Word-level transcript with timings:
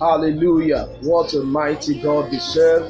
Hallelujah. 0.00 0.88
What 1.00 1.32
a 1.34 1.42
mighty 1.42 1.98
God 2.00 2.30
we 2.30 2.38
serve. 2.38 2.88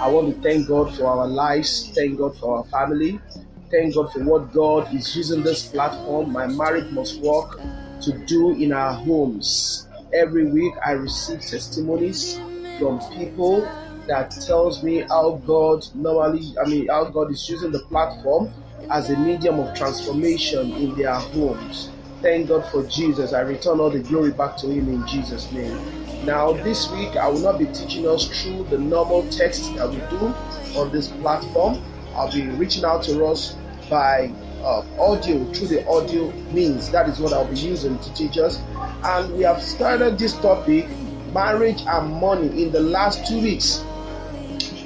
I 0.00 0.08
want 0.08 0.28
to 0.28 0.40
thank 0.40 0.68
God 0.68 0.92
for 0.94 1.10
our 1.10 1.26
lives, 1.26 1.90
thank 1.94 2.18
God 2.18 2.36
for 2.36 2.58
our 2.58 2.64
family, 2.64 3.20
thank 3.70 3.94
God 3.94 4.12
for 4.12 4.20
what 4.24 4.52
God 4.52 4.92
is 4.92 5.14
using 5.14 5.42
this 5.42 5.66
platform, 5.68 6.30
My 6.32 6.46
Marriage 6.46 6.90
Must 6.92 7.20
Work, 7.20 7.60
to 8.02 8.12
do 8.26 8.52
in 8.52 8.72
our 8.72 8.92
homes. 8.94 9.86
Every 10.12 10.48
week 10.50 10.74
I 10.86 10.92
receive 10.92 11.40
testimonies 11.44 12.42
from 12.78 13.00
people 13.12 13.72
that 14.06 14.30
tells 14.46 14.82
me 14.84 15.04
how 15.10 15.42
God 15.44 15.84
normally, 15.94 16.54
I 16.64 16.68
mean, 16.68 16.86
how 16.88 17.06
God 17.10 17.32
is 17.32 17.48
using 17.48 17.72
the 17.72 17.80
platform 17.80 18.52
as 18.90 19.10
a 19.10 19.16
medium 19.16 19.58
of 19.58 19.74
transformation 19.74 20.72
in 20.78 20.94
their 20.94 21.14
homes. 21.18 21.92
Thank 22.20 22.48
God 22.48 22.68
for 22.72 22.82
Jesus. 22.84 23.32
I 23.32 23.42
return 23.42 23.78
all 23.78 23.90
the 23.90 24.00
glory 24.00 24.32
back 24.32 24.56
to 24.58 24.66
Him 24.66 24.88
in 24.88 25.06
Jesus' 25.06 25.52
name. 25.52 25.78
Now, 26.24 26.52
this 26.52 26.90
week, 26.90 27.16
I 27.16 27.28
will 27.28 27.38
not 27.38 27.60
be 27.60 27.66
teaching 27.66 28.08
us 28.08 28.26
through 28.26 28.64
the 28.64 28.78
normal 28.78 29.22
text 29.30 29.72
that 29.76 29.88
we 29.88 29.98
do 30.10 30.34
on 30.76 30.90
this 30.90 31.08
platform. 31.08 31.80
I'll 32.16 32.32
be 32.32 32.48
reaching 32.48 32.84
out 32.84 33.04
to 33.04 33.24
us 33.24 33.54
by 33.88 34.32
uh, 34.62 34.82
audio, 34.98 35.44
through 35.52 35.68
the 35.68 35.86
audio 35.86 36.32
means. 36.50 36.90
That 36.90 37.08
is 37.08 37.20
what 37.20 37.32
I'll 37.32 37.46
be 37.46 37.56
using 37.56 37.96
to 38.00 38.14
teach 38.14 38.36
us. 38.36 38.60
And 39.04 39.32
we 39.36 39.44
have 39.44 39.62
started 39.62 40.18
this 40.18 40.34
topic, 40.38 40.88
marriage 41.32 41.82
and 41.86 42.12
money, 42.14 42.64
in 42.64 42.72
the 42.72 42.80
last 42.80 43.28
two 43.28 43.40
weeks. 43.40 43.84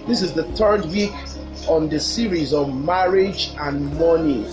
This 0.06 0.20
is 0.20 0.34
the 0.34 0.44
third 0.54 0.84
week 0.86 1.12
on 1.66 1.88
the 1.88 1.98
series 1.98 2.52
on 2.52 2.84
marriage 2.84 3.52
and 3.58 3.98
money. 3.98 4.44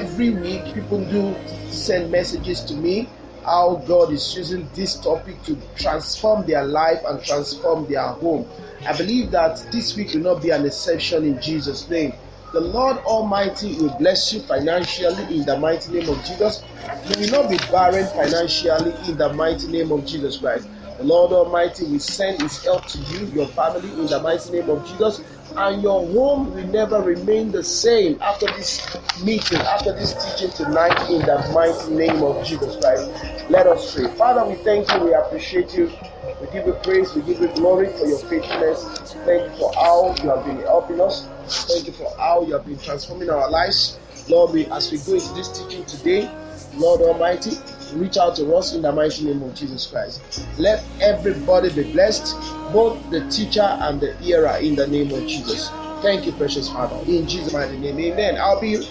Every 0.00 0.30
week, 0.30 0.64
people 0.74 1.04
do 1.10 1.36
send 1.74 2.10
messages 2.10 2.60
to 2.62 2.74
me 2.74 3.08
how 3.44 3.82
God 3.86 4.12
is 4.12 4.34
using 4.36 4.68
this 4.74 4.94
topic 4.96 5.42
to 5.44 5.56
transform 5.76 6.46
their 6.46 6.64
life 6.64 7.00
and 7.06 7.22
transform 7.22 7.86
their 7.86 8.06
home. 8.08 8.48
I 8.86 8.96
believe 8.96 9.30
that 9.32 9.66
this 9.70 9.96
week 9.96 10.14
will 10.14 10.20
not 10.20 10.42
be 10.42 10.50
an 10.50 10.64
exception 10.64 11.24
in 11.24 11.40
Jesus' 11.40 11.88
name. 11.88 12.14
The 12.52 12.60
Lord 12.60 12.98
Almighty 12.98 13.74
will 13.74 13.94
bless 13.98 14.32
you 14.32 14.40
financially 14.40 15.36
in 15.36 15.44
the 15.44 15.58
mighty 15.58 15.92
name 15.92 16.08
of 16.08 16.24
Jesus. 16.24 16.62
You 17.08 17.20
will 17.20 17.42
not 17.42 17.50
be 17.50 17.56
barren 17.70 18.06
financially 18.08 18.92
in 19.08 19.18
the 19.18 19.32
mighty 19.34 19.66
name 19.66 19.90
of 19.90 20.06
Jesus 20.06 20.38
Christ. 20.38 20.68
The 20.98 21.04
Lord 21.04 21.32
Almighty 21.32 21.84
will 21.84 21.98
send 21.98 22.40
His 22.40 22.62
help 22.64 22.86
to 22.86 22.98
you, 22.98 23.26
your 23.26 23.48
family, 23.48 23.90
in 23.90 24.06
the 24.06 24.22
mighty 24.22 24.52
name 24.52 24.70
of 24.70 24.86
Jesus 24.86 25.20
and 25.56 25.82
your 25.82 26.06
home 26.06 26.52
will 26.52 26.66
never 26.66 27.00
remain 27.00 27.50
the 27.52 27.62
same 27.62 28.20
after 28.20 28.46
this 28.46 28.96
meeting, 29.22 29.58
after 29.58 29.92
this 29.92 30.12
teaching 30.14 30.50
tonight, 30.52 30.98
in 31.10 31.20
the 31.22 31.50
mighty 31.54 31.94
name 31.94 32.22
of 32.22 32.44
Jesus 32.44 32.76
Christ. 32.76 33.50
Let 33.50 33.66
us 33.66 33.94
pray. 33.94 34.08
Father, 34.16 34.44
we 34.48 34.56
thank 34.56 34.90
you, 34.92 35.00
we 35.00 35.14
appreciate 35.14 35.74
you. 35.74 35.92
We 36.40 36.46
give 36.48 36.66
you 36.66 36.72
praise, 36.82 37.14
we 37.14 37.22
give 37.22 37.40
you 37.40 37.48
glory 37.48 37.88
for 37.88 38.06
your 38.06 38.18
faithfulness. 38.18 38.84
Thank 39.24 39.52
you 39.52 39.58
for 39.58 39.72
how 39.74 40.14
you 40.22 40.30
have 40.30 40.44
been 40.44 40.58
helping 40.62 41.00
us. 41.00 41.26
Thank 41.68 41.86
you 41.86 41.92
for 41.92 42.10
how 42.16 42.42
you 42.42 42.54
have 42.54 42.66
been 42.66 42.78
transforming 42.78 43.30
our 43.30 43.50
lives. 43.50 43.98
Lord, 44.28 44.52
we, 44.52 44.66
as 44.66 44.90
we 44.90 44.98
go 44.98 45.14
into 45.14 45.32
this 45.34 45.48
teaching 45.48 45.84
today, 45.84 46.30
Lord 46.76 47.02
Almighty, 47.02 47.52
reach 47.92 48.16
out 48.16 48.36
to 48.36 48.54
us 48.54 48.74
in 48.74 48.82
the 48.82 48.92
mighty 48.92 49.24
name 49.24 49.42
of 49.42 49.54
Jesus 49.54 49.86
Christ. 49.86 50.46
Let 50.58 50.84
everybody 51.00 51.72
be 51.72 51.90
blessed, 51.92 52.34
both 52.72 52.98
the 53.10 53.28
teacher 53.30 53.62
and 53.62 54.00
the 54.00 54.14
hearer, 54.16 54.56
in 54.56 54.74
the 54.74 54.86
name 54.86 55.12
of 55.12 55.26
Jesus. 55.26 55.70
Thank 56.02 56.26
you, 56.26 56.32
precious 56.32 56.68
Father. 56.68 56.96
In 57.10 57.26
Jesus' 57.26 57.52
mighty 57.52 57.78
name, 57.78 57.98
amen. 57.98 58.36
I'll 58.38 58.60
be 58.60 58.86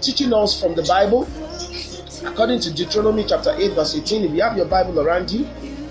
teaching 0.00 0.32
us 0.32 0.60
from 0.60 0.74
the 0.74 0.82
Bible 0.82 1.28
according 2.24 2.60
to 2.60 2.72
Deuteronomy 2.72 3.24
chapter 3.24 3.54
8, 3.56 3.72
verse 3.72 3.94
18. 3.94 4.24
If 4.24 4.30
you 4.32 4.42
have 4.42 4.56
your 4.56 4.66
Bible 4.66 5.00
around 5.00 5.30
you, 5.30 5.48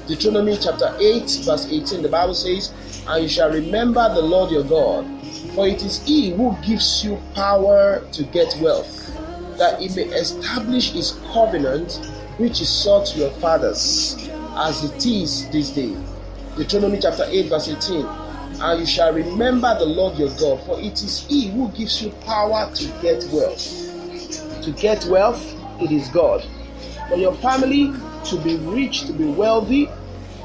Deuteronomy 0.08 0.58
chapter 0.58 0.96
8, 1.00 1.22
verse 1.46 1.68
18, 1.72 2.02
the 2.02 2.10
Bible 2.10 2.34
says, 2.34 2.74
And 3.08 3.24
you 3.24 3.30
shall 3.30 3.52
remember 3.52 4.14
the 4.14 4.22
Lord 4.22 4.52
your 4.52 4.64
God, 4.64 5.06
for 5.56 5.68
it 5.68 5.82
is 5.84 6.04
He 6.04 6.32
who 6.32 6.56
gives 6.62 7.04
you 7.04 7.20
power 7.34 8.06
to 8.12 8.24
get 8.26 8.56
wealth, 8.62 8.88
that 9.58 9.80
He 9.80 9.90
may 9.90 10.04
establish 10.14 10.92
His 10.92 11.20
covenant 11.34 12.00
which 12.38 12.62
is 12.62 12.70
sought 12.70 13.16
your 13.16 13.30
fathers, 13.32 14.30
as 14.58 14.84
it 14.84 15.06
is 15.06 15.50
this 15.50 15.70
day. 15.70 15.96
Deuteronomy 16.58 17.00
chapter 17.00 17.26
8, 17.28 17.48
verse 17.48 17.70
18. 17.70 18.06
And 18.62 18.80
you 18.80 18.86
shall 18.86 19.14
remember 19.14 19.78
the 19.78 19.86
Lord 19.86 20.18
your 20.18 20.30
God, 20.40 20.62
for 20.66 20.80
it 20.80 21.02
is 21.02 21.26
He 21.28 21.50
who 21.50 21.70
gives 21.70 22.02
you 22.02 22.12
power 22.26 22.72
to 22.74 22.86
get 23.02 23.26
wealth. 23.32 24.62
To 24.64 24.72
get 24.72 25.06
wealth, 25.06 25.44
it 25.82 25.92
is 25.92 26.08
God. 26.10 26.46
For 27.10 27.16
your 27.18 27.36
family 27.36 27.94
to 28.26 28.42
be 28.42 28.58
rich, 28.58 29.06
to 29.06 29.14
be 29.14 29.26
wealthy, 29.26 29.90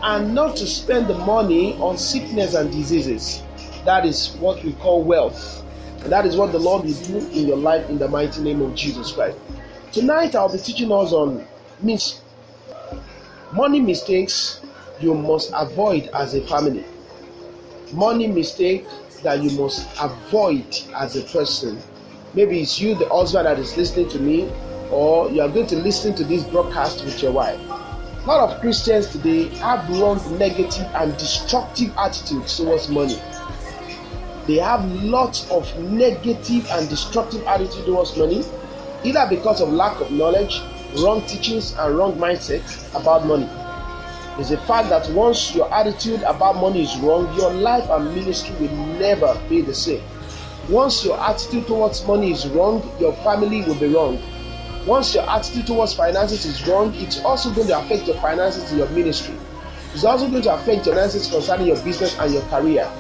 and 0.03 0.35
not 0.35 0.57
to 0.57 0.67
spend 0.67 1.09
the 1.09 1.19
money 1.19 1.75
on 1.75 1.97
sickness 1.99 2.55
and 2.55 2.71
diseases. 2.71 3.43
That 3.85 4.07
is 4.07 4.35
what 4.37 4.63
we 4.65 4.73
call 4.75 5.03
wealth. 5.03 5.65
And 6.03 6.13
that 6.13 6.25
is 6.25 6.37
what 6.37 6.53
the 6.53 6.59
Lord 6.59 6.85
will 6.85 6.95
do 6.95 7.19
in 7.31 7.47
your 7.47 7.57
life 7.57 7.89
in 7.91 7.99
the 7.99 8.09
mighty 8.09 8.41
name 8.43 8.63
of 8.63 8.75
Jesus 8.75 9.13
Christ. 9.13 9.39
Tonight 9.93 10.35
I'll 10.35 10.51
be 10.51 10.59
teaching 10.59 10.91
us 10.93 11.13
on 11.13 11.47
mis- 11.83 12.21
money 13.53 13.81
mistakes 13.81 14.61
you 15.01 15.15
must 15.15 15.51
avoid 15.55 16.09
as 16.15 16.35
a 16.35 16.47
family. 16.47 16.85
Money 17.93 18.27
mistake 18.27 18.87
that 19.23 19.43
you 19.43 19.51
must 19.59 19.89
avoid 20.01 20.65
as 20.97 21.17
a 21.17 21.23
person. 21.23 21.83
Maybe 22.35 22.61
it's 22.61 22.81
you, 22.81 22.95
the 22.95 23.09
husband, 23.09 23.47
that 23.47 23.59
is 23.59 23.77
listening 23.77 24.09
to 24.11 24.21
me, 24.21 24.51
or 24.91 25.31
you 25.31 25.41
are 25.41 25.49
going 25.49 25.67
to 25.69 25.77
listen 25.77 26.15
to 26.15 26.25
this 26.25 26.45
broadcast 26.45 27.05
with 27.05 27.23
your 27.23 27.33
wife. 27.33 27.59
A 27.61 28.25
lot 28.27 28.51
of 28.51 28.61
Christians 28.61 29.09
today 29.09 29.49
have 29.59 29.89
wrong, 29.99 30.21
negative, 30.39 30.87
and 30.95 31.17
destructive 31.17 31.93
attitudes 31.97 32.57
towards 32.57 32.89
money. 32.89 33.19
They 34.47 34.57
have 34.57 34.85
lots 35.03 35.51
of 35.51 35.77
negative 35.79 36.67
and 36.71 36.89
destructive 36.89 37.43
attitude 37.47 37.87
towards 37.87 38.17
money, 38.17 38.45
either 39.05 39.27
because 39.29 39.61
of 39.61 39.71
lack 39.71 40.01
of 40.01 40.11
knowledge, 40.11 40.61
wrong 40.99 41.25
teachings, 41.27 41.73
and 41.79 41.97
wrong 41.97 42.15
mindset 42.17 42.63
about 43.01 43.27
money. 43.27 43.49
It's 44.39 44.51
a 44.51 44.59
fact 44.59 44.89
that 44.89 45.09
once 45.11 45.55
your 45.55 45.73
attitude 45.73 46.23
about 46.23 46.57
money 46.57 46.83
is 46.83 46.97
wrong, 46.99 47.35
your 47.37 47.53
life 47.53 47.89
and 47.91 48.15
ministry 48.15 48.55
will 48.59 48.75
never 48.99 49.39
be 49.49 49.61
the 49.61 49.75
same. 49.75 50.03
Once 50.69 51.05
your 51.05 51.19
attitude 51.21 51.67
towards 51.67 52.07
money 52.07 52.33
is 52.33 52.47
wrong, 52.49 52.81
your 53.01 53.13
family 53.17 53.63
will 53.63 53.75
be 53.75 53.89
wrong. 53.89 54.21
Once 54.87 55.15
your 55.15 55.29
attitude 55.29 55.67
towards 55.67 55.93
finances 55.93 56.47
is 56.47 56.67
wrong, 56.67 56.95
it's 56.95 57.23
also 57.23 57.53
going 57.53 57.67
to 57.67 57.79
affect 57.79 58.07
your 58.07 58.17
finances 58.17 58.71
in 58.73 58.79
your 58.79 58.89
ministry. 58.91 59.35
It's 59.93 60.05
also 60.05 60.29
going 60.31 60.43
to 60.43 60.55
affect 60.55 60.87
your 60.87 60.95
finances 60.95 61.29
concerning 61.29 61.67
your 61.67 61.83
business 61.83 62.19
and 62.19 62.33
your 62.33 62.43
career. 62.43 62.91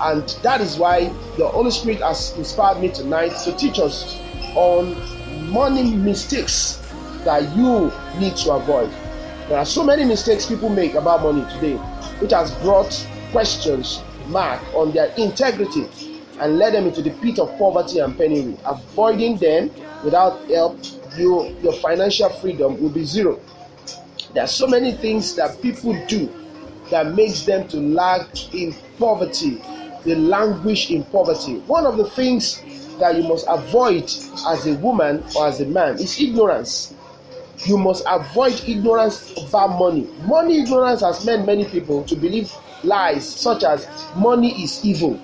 And 0.00 0.28
that 0.42 0.60
is 0.60 0.78
why 0.78 1.08
the 1.36 1.46
Holy 1.48 1.70
Spirit 1.70 2.00
has 2.00 2.36
inspired 2.38 2.80
me 2.80 2.90
tonight 2.90 3.32
to 3.44 3.54
teach 3.56 3.78
us 3.78 4.18
on 4.54 4.94
money 5.50 5.94
mistakes 5.94 6.85
that 7.26 7.54
you 7.56 7.92
need 8.18 8.36
to 8.36 8.52
avoid. 8.52 8.90
There 9.48 9.58
are 9.58 9.66
so 9.66 9.84
many 9.84 10.04
mistakes 10.04 10.46
people 10.46 10.68
make 10.68 10.94
about 10.94 11.22
money 11.22 11.44
today, 11.52 11.76
which 12.20 12.32
has 12.32 12.54
brought 12.62 13.06
questions 13.32 14.00
mark 14.28 14.62
on 14.74 14.92
their 14.92 15.12
integrity 15.16 15.86
and 16.40 16.58
led 16.58 16.74
them 16.74 16.86
into 16.86 17.02
the 17.02 17.10
pit 17.10 17.38
of 17.38 17.56
poverty 17.58 17.98
and 17.98 18.16
penury. 18.16 18.56
Avoiding 18.64 19.36
them 19.38 19.70
without 20.04 20.44
help, 20.48 20.78
you, 21.16 21.56
your 21.62 21.72
financial 21.74 22.28
freedom 22.30 22.80
will 22.80 22.90
be 22.90 23.04
zero. 23.04 23.40
There 24.34 24.44
are 24.44 24.48
so 24.48 24.66
many 24.66 24.92
things 24.92 25.34
that 25.36 25.60
people 25.62 25.94
do 26.06 26.32
that 26.90 27.14
makes 27.14 27.42
them 27.42 27.66
to 27.68 27.78
lag 27.78 28.26
in 28.52 28.74
poverty. 28.98 29.62
They 30.04 30.14
languish 30.14 30.90
in 30.90 31.04
poverty. 31.04 31.58
One 31.60 31.86
of 31.86 31.96
the 31.96 32.08
things 32.10 32.62
that 32.98 33.16
you 33.16 33.24
must 33.24 33.46
avoid 33.48 34.04
as 34.04 34.66
a 34.66 34.74
woman 34.74 35.24
or 35.34 35.48
as 35.48 35.60
a 35.60 35.66
man 35.66 35.94
is 35.94 36.20
ignorance. 36.20 36.94
You 37.64 37.78
must 37.78 38.04
avoid 38.08 38.62
ignorance 38.66 39.32
about 39.36 39.78
money. 39.78 40.08
Money 40.18 40.60
ignorance 40.60 41.00
has 41.02 41.24
led 41.24 41.46
many 41.46 41.64
people 41.66 42.04
to 42.04 42.16
believe 42.16 42.52
lies 42.82 43.28
such 43.28 43.64
as 43.64 43.88
money 44.16 44.62
is 44.62 44.84
evil. 44.84 45.20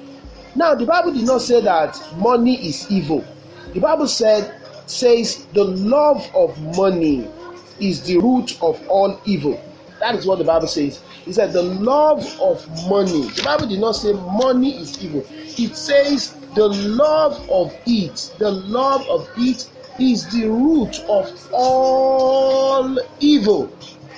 Now, 0.54 0.74
the 0.74 0.86
Bible 0.86 1.12
did 1.12 1.24
not 1.26 1.42
say 1.42 1.60
that 1.62 1.96
money 2.16 2.68
is 2.68 2.90
evil. 2.90 3.26
The 3.74 3.80
Bible 3.80 4.08
said 4.08 4.54
says 4.86 5.46
the 5.52 5.64
love 5.64 6.30
of 6.34 6.58
money 6.76 7.32
is 7.80 8.02
the 8.04 8.18
root 8.18 8.52
of 8.62 8.82
all 8.88 9.20
evil. 9.24 9.64
That 10.00 10.16
is 10.16 10.26
what 10.26 10.38
the 10.38 10.44
Bible 10.44 10.68
says. 10.68 11.02
It 11.26 11.34
said 11.34 11.52
the 11.52 11.62
love 11.62 12.24
of 12.40 12.68
money. 12.88 13.30
The 13.30 13.42
Bible 13.44 13.68
did 13.68 13.80
not 13.80 13.92
say 13.92 14.12
money 14.14 14.80
is 14.82 15.02
evil. 15.02 15.26
It 15.58 15.76
says 15.76 16.36
the 16.54 16.68
love 16.68 17.40
of 17.50 17.74
it. 17.86 18.32
The 18.38 18.50
love 18.50 19.06
of 19.08 19.30
it 19.36 19.68
is 19.98 20.26
the 20.32 20.48
root 20.48 21.00
of 21.08 21.48
all 21.52 22.98
evil. 23.20 23.70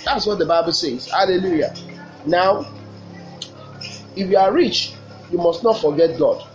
That's 0.04 0.26
what 0.26 0.38
the 0.38 0.46
Bible 0.46 0.72
says. 0.72 1.08
Hallelujah. 1.10 1.74
Now, 2.26 2.66
if 4.16 4.30
you 4.30 4.36
are 4.36 4.52
rich, 4.52 4.94
you 5.30 5.38
must 5.38 5.62
not 5.62 5.80
forget 5.80 6.18
God. 6.18 6.46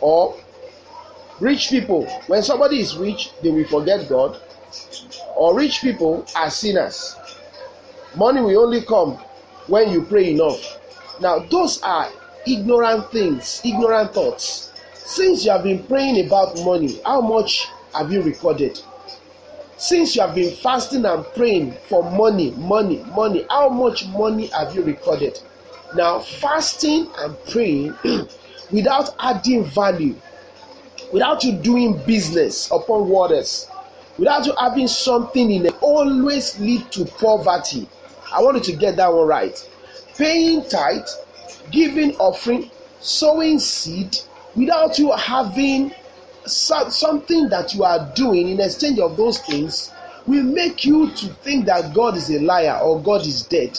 Or 0.00 0.36
rich 1.40 1.70
people, 1.70 2.06
when 2.26 2.42
somebody 2.42 2.80
is 2.80 2.96
rich, 2.96 3.30
they 3.42 3.50
will 3.50 3.66
forget 3.66 4.08
God. 4.08 4.40
Or 5.36 5.56
rich 5.56 5.80
people 5.80 6.26
are 6.36 6.50
sinners. 6.50 7.16
Money 8.16 8.42
will 8.42 8.64
only 8.64 8.82
come 8.82 9.14
when 9.68 9.90
you 9.90 10.02
pray 10.02 10.32
enough. 10.32 10.80
Now, 11.20 11.38
those 11.38 11.80
are 11.82 12.10
ignorant 12.46 13.10
things, 13.10 13.62
ignorant 13.64 14.12
thoughts. 14.12 14.71
Since 15.04 15.44
you 15.44 15.50
have 15.50 15.64
been 15.64 15.82
praying 15.84 16.26
about 16.26 16.56
money, 16.64 17.00
how 17.04 17.20
much 17.20 17.68
have 17.94 18.12
you 18.12 18.22
recorded? 18.22 18.80
Since 19.76 20.14
you 20.14 20.22
have 20.22 20.34
been 20.34 20.54
fasting 20.54 21.04
and 21.04 21.24
praying 21.34 21.72
for 21.88 22.08
money, 22.08 22.52
money, 22.52 23.04
money, 23.14 23.44
how 23.50 23.68
much 23.68 24.06
money 24.08 24.46
have 24.46 24.74
you 24.76 24.82
recorded? 24.82 25.40
Now, 25.94 26.20
fasting 26.20 27.08
and 27.18 27.36
praying 27.46 27.94
without 28.70 29.14
adding 29.18 29.64
value, 29.64 30.14
without 31.12 31.42
you 31.42 31.52
doing 31.52 32.00
business 32.06 32.70
upon 32.70 33.08
waters, 33.08 33.68
without 34.18 34.46
you 34.46 34.54
having 34.58 34.86
something 34.88 35.50
in 35.50 35.66
it, 35.66 35.74
always 35.82 36.58
lead 36.60 36.90
to 36.92 37.04
poverty. 37.04 37.88
I 38.32 38.40
want 38.40 38.56
you 38.56 38.72
to 38.72 38.78
get 38.78 38.96
that 38.96 39.12
one 39.12 39.26
right. 39.26 39.68
Paying 40.16 40.64
tithe, 40.68 41.06
giving 41.70 42.14
offering, 42.16 42.70
sowing 43.00 43.58
seed, 43.58 44.16
without 44.54 44.98
you 44.98 45.12
having 45.12 45.92
something 46.46 47.48
that 47.48 47.72
you 47.74 47.84
are 47.84 48.10
doing 48.14 48.48
in 48.48 48.60
exchange 48.60 48.98
of 48.98 49.16
those 49.16 49.38
things 49.40 49.92
will 50.26 50.42
make 50.42 50.84
you 50.84 51.10
to 51.12 51.26
think 51.42 51.66
that 51.66 51.94
God 51.94 52.16
is 52.16 52.30
a 52.30 52.38
liar 52.40 52.78
or 52.82 53.00
God 53.02 53.26
is 53.26 53.46
dead. 53.46 53.78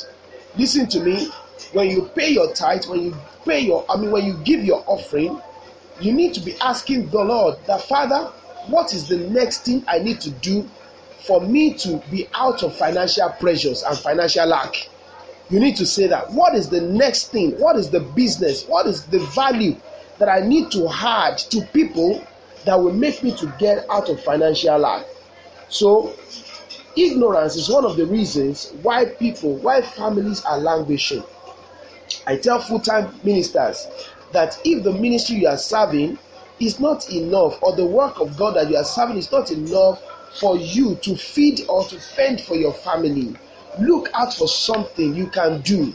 Listen 0.57 0.87
to 0.89 0.99
me. 1.01 1.29
When 1.71 1.89
you 1.89 2.09
pay 2.15 2.29
your 2.29 2.53
tithe, 2.53 2.85
when 2.85 3.01
you 3.03 3.15
pay 3.45 3.61
your, 3.61 3.85
I 3.89 3.97
mean, 3.97 4.11
when 4.11 4.25
you 4.25 4.35
give 4.43 4.63
your 4.63 4.83
offering, 4.87 5.41
you 5.99 6.13
need 6.13 6.33
to 6.35 6.41
be 6.41 6.55
asking 6.61 7.09
the 7.09 7.23
Lord, 7.23 7.57
that 7.65 7.81
Father, 7.81 8.31
what 8.67 8.93
is 8.93 9.07
the 9.07 9.17
next 9.17 9.65
thing 9.65 9.83
I 9.87 9.99
need 9.99 10.19
to 10.21 10.31
do 10.31 10.69
for 11.25 11.41
me 11.41 11.73
to 11.75 11.97
be 12.11 12.27
out 12.33 12.63
of 12.63 12.75
financial 12.75 13.29
pressures 13.39 13.83
and 13.83 13.97
financial 13.97 14.45
lack? 14.45 14.73
You 15.49 15.59
need 15.59 15.75
to 15.77 15.85
say 15.85 16.07
that. 16.07 16.31
What 16.31 16.55
is 16.55 16.69
the 16.69 16.81
next 16.81 17.27
thing? 17.31 17.51
What 17.59 17.75
is 17.77 17.89
the 17.89 17.99
business? 17.99 18.65
What 18.65 18.87
is 18.87 19.05
the 19.07 19.19
value 19.19 19.75
that 20.19 20.29
I 20.29 20.41
need 20.41 20.71
to 20.71 20.87
add 20.89 21.37
to 21.37 21.61
people 21.73 22.25
that 22.65 22.75
will 22.75 22.93
make 22.93 23.23
me 23.23 23.35
to 23.37 23.47
get 23.59 23.85
out 23.89 24.09
of 24.09 24.21
financial 24.21 24.77
lack? 24.77 25.05
So, 25.69 26.15
ignorance 26.95 27.55
is 27.55 27.69
one 27.69 27.85
of 27.85 27.97
the 27.97 28.05
reasons 28.05 28.71
why 28.81 29.05
people, 29.05 29.55
why 29.55 29.81
families 29.81 30.43
are 30.45 30.59
languishing. 30.59 31.23
I 32.27 32.37
tell 32.37 32.59
full 32.59 32.79
time 32.79 33.19
ministers 33.23 33.87
that 34.31 34.57
if 34.63 34.83
the 34.83 34.93
ministry 34.93 35.37
you 35.37 35.47
are 35.47 35.57
serving 35.57 36.17
is 36.59 36.79
not 36.79 37.09
enough, 37.11 37.61
or 37.61 37.75
the 37.75 37.85
work 37.85 38.19
of 38.19 38.37
God 38.37 38.55
that 38.55 38.69
you 38.69 38.77
are 38.77 38.83
serving 38.83 39.17
is 39.17 39.31
not 39.31 39.51
enough 39.51 40.01
for 40.39 40.57
you 40.57 40.95
to 40.97 41.15
feed 41.15 41.61
or 41.67 41.83
to 41.85 41.99
fend 41.99 42.41
for 42.41 42.55
your 42.55 42.73
family, 42.73 43.35
look 43.79 44.09
out 44.13 44.33
for 44.33 44.47
something 44.47 45.15
you 45.15 45.27
can 45.27 45.61
do. 45.61 45.93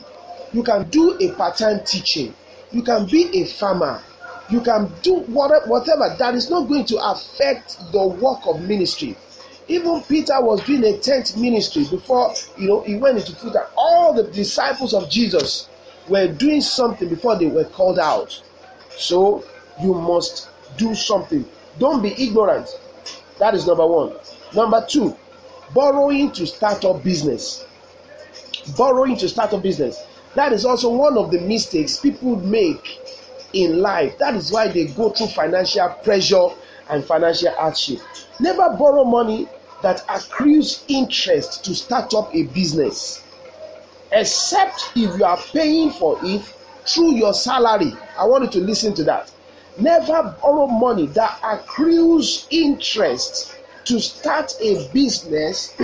You 0.52 0.62
can 0.62 0.88
do 0.90 1.16
a 1.20 1.32
part 1.32 1.56
time 1.58 1.80
teaching, 1.84 2.34
you 2.72 2.82
can 2.82 3.06
be 3.06 3.30
a 3.42 3.46
farmer, 3.46 4.02
you 4.50 4.60
can 4.60 4.90
do 5.02 5.20
whatever 5.20 6.14
that 6.18 6.34
is 6.34 6.50
not 6.50 6.68
going 6.68 6.84
to 6.86 6.96
affect 7.10 7.78
the 7.92 8.06
work 8.06 8.40
of 8.46 8.62
ministry. 8.62 9.16
Even 9.68 10.00
Peter 10.02 10.40
was 10.40 10.64
doing 10.64 10.82
a 10.84 10.96
tent 10.98 11.36
ministry 11.36 11.84
before 11.84 12.34
you 12.56 12.68
know 12.68 12.80
he 12.80 12.96
went 12.96 13.18
into 13.18 13.32
full. 13.32 13.52
All 13.76 14.14
the 14.14 14.24
disciples 14.24 14.94
of 14.94 15.10
Jesus 15.10 15.68
were 16.08 16.26
doing 16.28 16.62
something 16.62 17.08
before 17.08 17.38
they 17.38 17.46
were 17.46 17.64
called 17.64 17.98
out. 17.98 18.42
So 18.96 19.44
you 19.82 19.92
must 19.92 20.48
do 20.78 20.94
something. 20.94 21.44
Don't 21.78 22.02
be 22.02 22.14
ignorant. 22.18 22.68
That 23.38 23.54
is 23.54 23.66
number 23.66 23.86
one. 23.86 24.14
Number 24.54 24.84
two, 24.88 25.14
borrowing 25.74 26.32
to 26.32 26.46
start 26.46 26.84
up 26.84 27.04
business. 27.04 27.66
Borrowing 28.76 29.16
to 29.18 29.28
start 29.28 29.52
up 29.52 29.62
business. 29.62 30.02
That 30.38 30.52
is 30.52 30.64
also 30.64 30.90
one 30.90 31.18
of 31.18 31.32
the 31.32 31.40
mistakes 31.40 31.96
people 31.96 32.36
make 32.36 33.00
in 33.54 33.80
life. 33.82 34.16
That 34.18 34.36
is 34.36 34.52
why 34.52 34.68
they 34.68 34.84
go 34.84 35.10
through 35.10 35.26
financial 35.26 35.88
pressure 36.04 36.50
and 36.88 37.04
financial 37.04 37.50
hardship. 37.54 37.98
Never 38.38 38.70
borrow 38.78 39.02
money 39.02 39.48
that 39.82 40.04
accrues 40.08 40.84
interest 40.86 41.64
to 41.64 41.74
start 41.74 42.14
up 42.14 42.32
a 42.36 42.44
business 42.44 43.24
except 44.12 44.92
if 44.94 45.18
you 45.18 45.24
are 45.24 45.38
paying 45.52 45.90
for 45.90 46.16
it 46.22 46.42
through 46.86 47.16
your 47.16 47.34
salary. 47.34 47.92
I 48.16 48.24
want 48.24 48.44
you 48.44 48.60
to 48.60 48.64
listen 48.64 48.94
to 48.94 49.02
that. 49.10 49.32
Never 49.76 50.36
borrow 50.40 50.68
money 50.68 51.06
that 51.06 51.40
accrues 51.42 52.46
interest 52.52 53.56
to 53.86 53.98
start 53.98 54.54
a 54.62 54.88
business 54.92 55.74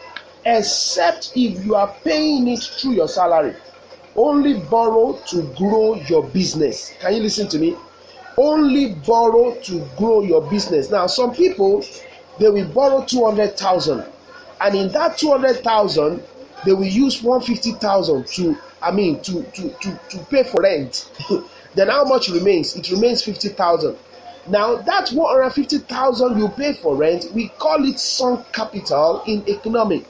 except 0.44 1.30
if 1.36 1.64
you 1.64 1.76
are 1.76 1.94
paying 2.02 2.48
it 2.48 2.58
through 2.64 2.94
your 2.94 3.06
salary. 3.06 3.54
Only 4.16 4.54
borrow 4.60 5.18
to 5.28 5.42
grow 5.56 5.94
your 5.94 6.24
business. 6.24 6.92
Can 7.00 7.14
you 7.14 7.22
listen 7.22 7.48
to 7.48 7.58
me? 7.58 7.76
Only 8.36 8.94
borrow 9.06 9.54
to 9.62 9.86
grow 9.96 10.22
your 10.22 10.42
business. 10.50 10.90
Now, 10.90 11.06
some 11.06 11.32
people 11.34 11.84
they 12.38 12.48
will 12.48 12.68
borrow 12.68 13.04
200,000 13.04 14.04
and 14.62 14.74
in 14.74 14.88
that 14.92 15.18
200,000 15.18 16.22
they 16.64 16.72
will 16.72 16.84
use 16.84 17.22
150,000 17.22 18.26
to 18.26 18.56
I 18.82 18.90
mean 18.90 19.20
to 19.22 19.42
to 19.42 19.68
to 19.68 20.00
to 20.08 20.18
pay 20.30 20.42
for 20.44 20.62
rent. 20.62 21.10
then 21.74 21.88
how 21.88 22.04
much 22.04 22.28
remains? 22.28 22.76
It 22.76 22.90
remains 22.90 23.22
50,000. 23.22 23.96
Now 24.48 24.76
that 24.76 25.10
150,000 25.10 26.38
you 26.38 26.48
pay 26.48 26.72
for 26.74 26.96
rent, 26.96 27.26
we 27.34 27.48
call 27.58 27.84
it 27.84 27.98
sunk 28.00 28.52
capital 28.52 29.22
in 29.26 29.46
economic 29.48 30.04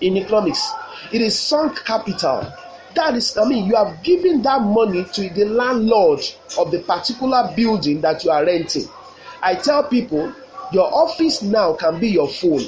in 0.00 0.16
economics. 0.16 0.70
It 1.12 1.22
is 1.22 1.38
sunk 1.38 1.84
capital. 1.84 2.52
That 2.96 3.14
is, 3.14 3.36
I 3.38 3.46
mean, 3.46 3.66
you 3.66 3.76
have 3.76 4.02
given 4.02 4.42
that 4.42 4.62
money 4.62 5.04
to 5.04 5.30
the 5.30 5.44
landlord 5.44 6.20
of 6.58 6.70
the 6.72 6.80
particular 6.80 7.52
building 7.56 8.00
that 8.00 8.24
you 8.24 8.30
are 8.32 8.44
renting. 8.44 8.88
I 9.42 9.54
tell 9.56 9.84
people, 9.84 10.34
your 10.72 10.92
office 10.92 11.42
now 11.42 11.74
can 11.74 12.00
be 12.00 12.08
your 12.08 12.28
phone 12.28 12.66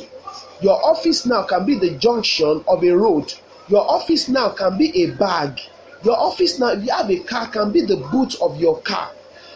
Your 0.60 0.84
office 0.84 1.24
now 1.26 1.44
can 1.44 1.64
be 1.64 1.76
the 1.76 1.92
junction 1.98 2.64
of 2.68 2.84
a 2.84 2.90
road. 2.90 3.32
Your 3.68 3.88
office 3.90 4.28
now 4.28 4.50
can 4.50 4.76
be 4.76 5.04
a 5.04 5.12
bag. 5.12 5.60
Your 6.04 6.18
office 6.18 6.58
now, 6.58 6.70
if 6.70 6.84
you 6.84 6.92
have 6.92 7.10
a 7.10 7.20
car, 7.20 7.48
can 7.48 7.72
be 7.72 7.82
the 7.82 7.96
boot 8.12 8.34
of 8.42 8.60
your 8.60 8.80
car. 8.82 9.10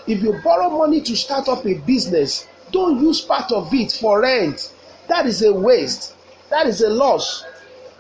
If 0.07 0.23
you 0.23 0.41
borrow 0.45 0.71
money 0.71 1.01
to 1.03 1.17
start 1.17 1.49
up 1.49 1.67
a 1.67 1.75
business, 1.75 2.47
don't 2.71 3.01
use 3.01 3.21
part 3.21 3.53
of 3.53 3.75
it 3.75 3.93
for 3.93 4.21
rent. 4.23 4.73
That 5.09 5.27
is 5.27 5.43
a 5.43 5.53
waste. 5.53 6.15
That 6.51 6.67
is 6.69 6.81
a 6.83 6.89
loss. 6.89 7.45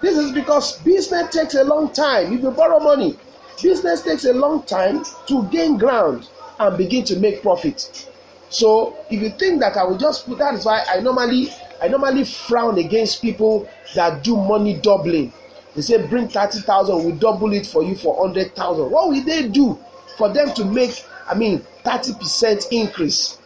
This 0.02 0.19
is 0.19 0.32
because 0.32 0.78
business 0.81 1.32
takes 1.32 1.54
a 1.54 1.62
long 1.62 1.93
time. 1.93 2.32
If 2.32 2.43
you 2.43 2.50
borrow 2.50 2.81
money, 2.81 3.16
business 3.62 4.02
takes 4.02 4.25
a 4.25 4.32
long 4.32 4.64
time 4.64 5.04
to 5.28 5.49
gain 5.50 5.78
ground 5.78 6.28
and 6.59 6.76
begin 6.76 7.04
to 7.04 7.18
make 7.21 7.40
profit. 7.40 8.09
So 8.50 8.97
if 9.11 9.23
you 9.23 9.30
think 9.30 9.61
that 9.61 9.76
I 9.76 9.85
will 9.85 9.97
just 9.97 10.26
put 10.26 10.38
that 10.38 10.54
is 10.54 10.64
why 10.64 10.85
I 10.88 11.00
normally 11.00 11.50
I 11.80 11.87
normally 11.87 12.25
frown 12.25 12.78
against 12.78 13.23
people 13.23 13.68
that 13.94 14.25
do 14.25 14.37
money 14.37 14.75
doubling. 14.75 15.32
They 15.76 15.82
say 15.82 16.04
bring 16.06 16.28
thirty 16.28 16.59
thousand, 16.59 17.04
we 17.04 17.12
double 17.12 17.52
it 17.52 17.66
for 17.66 17.85
you 17.85 17.94
for 17.94 18.26
hundred 18.26 18.56
thousand. 18.56 18.90
What 18.90 19.09
will 19.09 19.23
they 19.23 19.49
do 19.49 19.78
for 20.18 20.28
them 20.32 20.52
to 20.54 20.64
make? 20.64 21.04
I 21.28 21.35
mean, 21.35 21.61
thirty 21.85 22.12
percent 22.14 22.66
increase. 22.73 23.38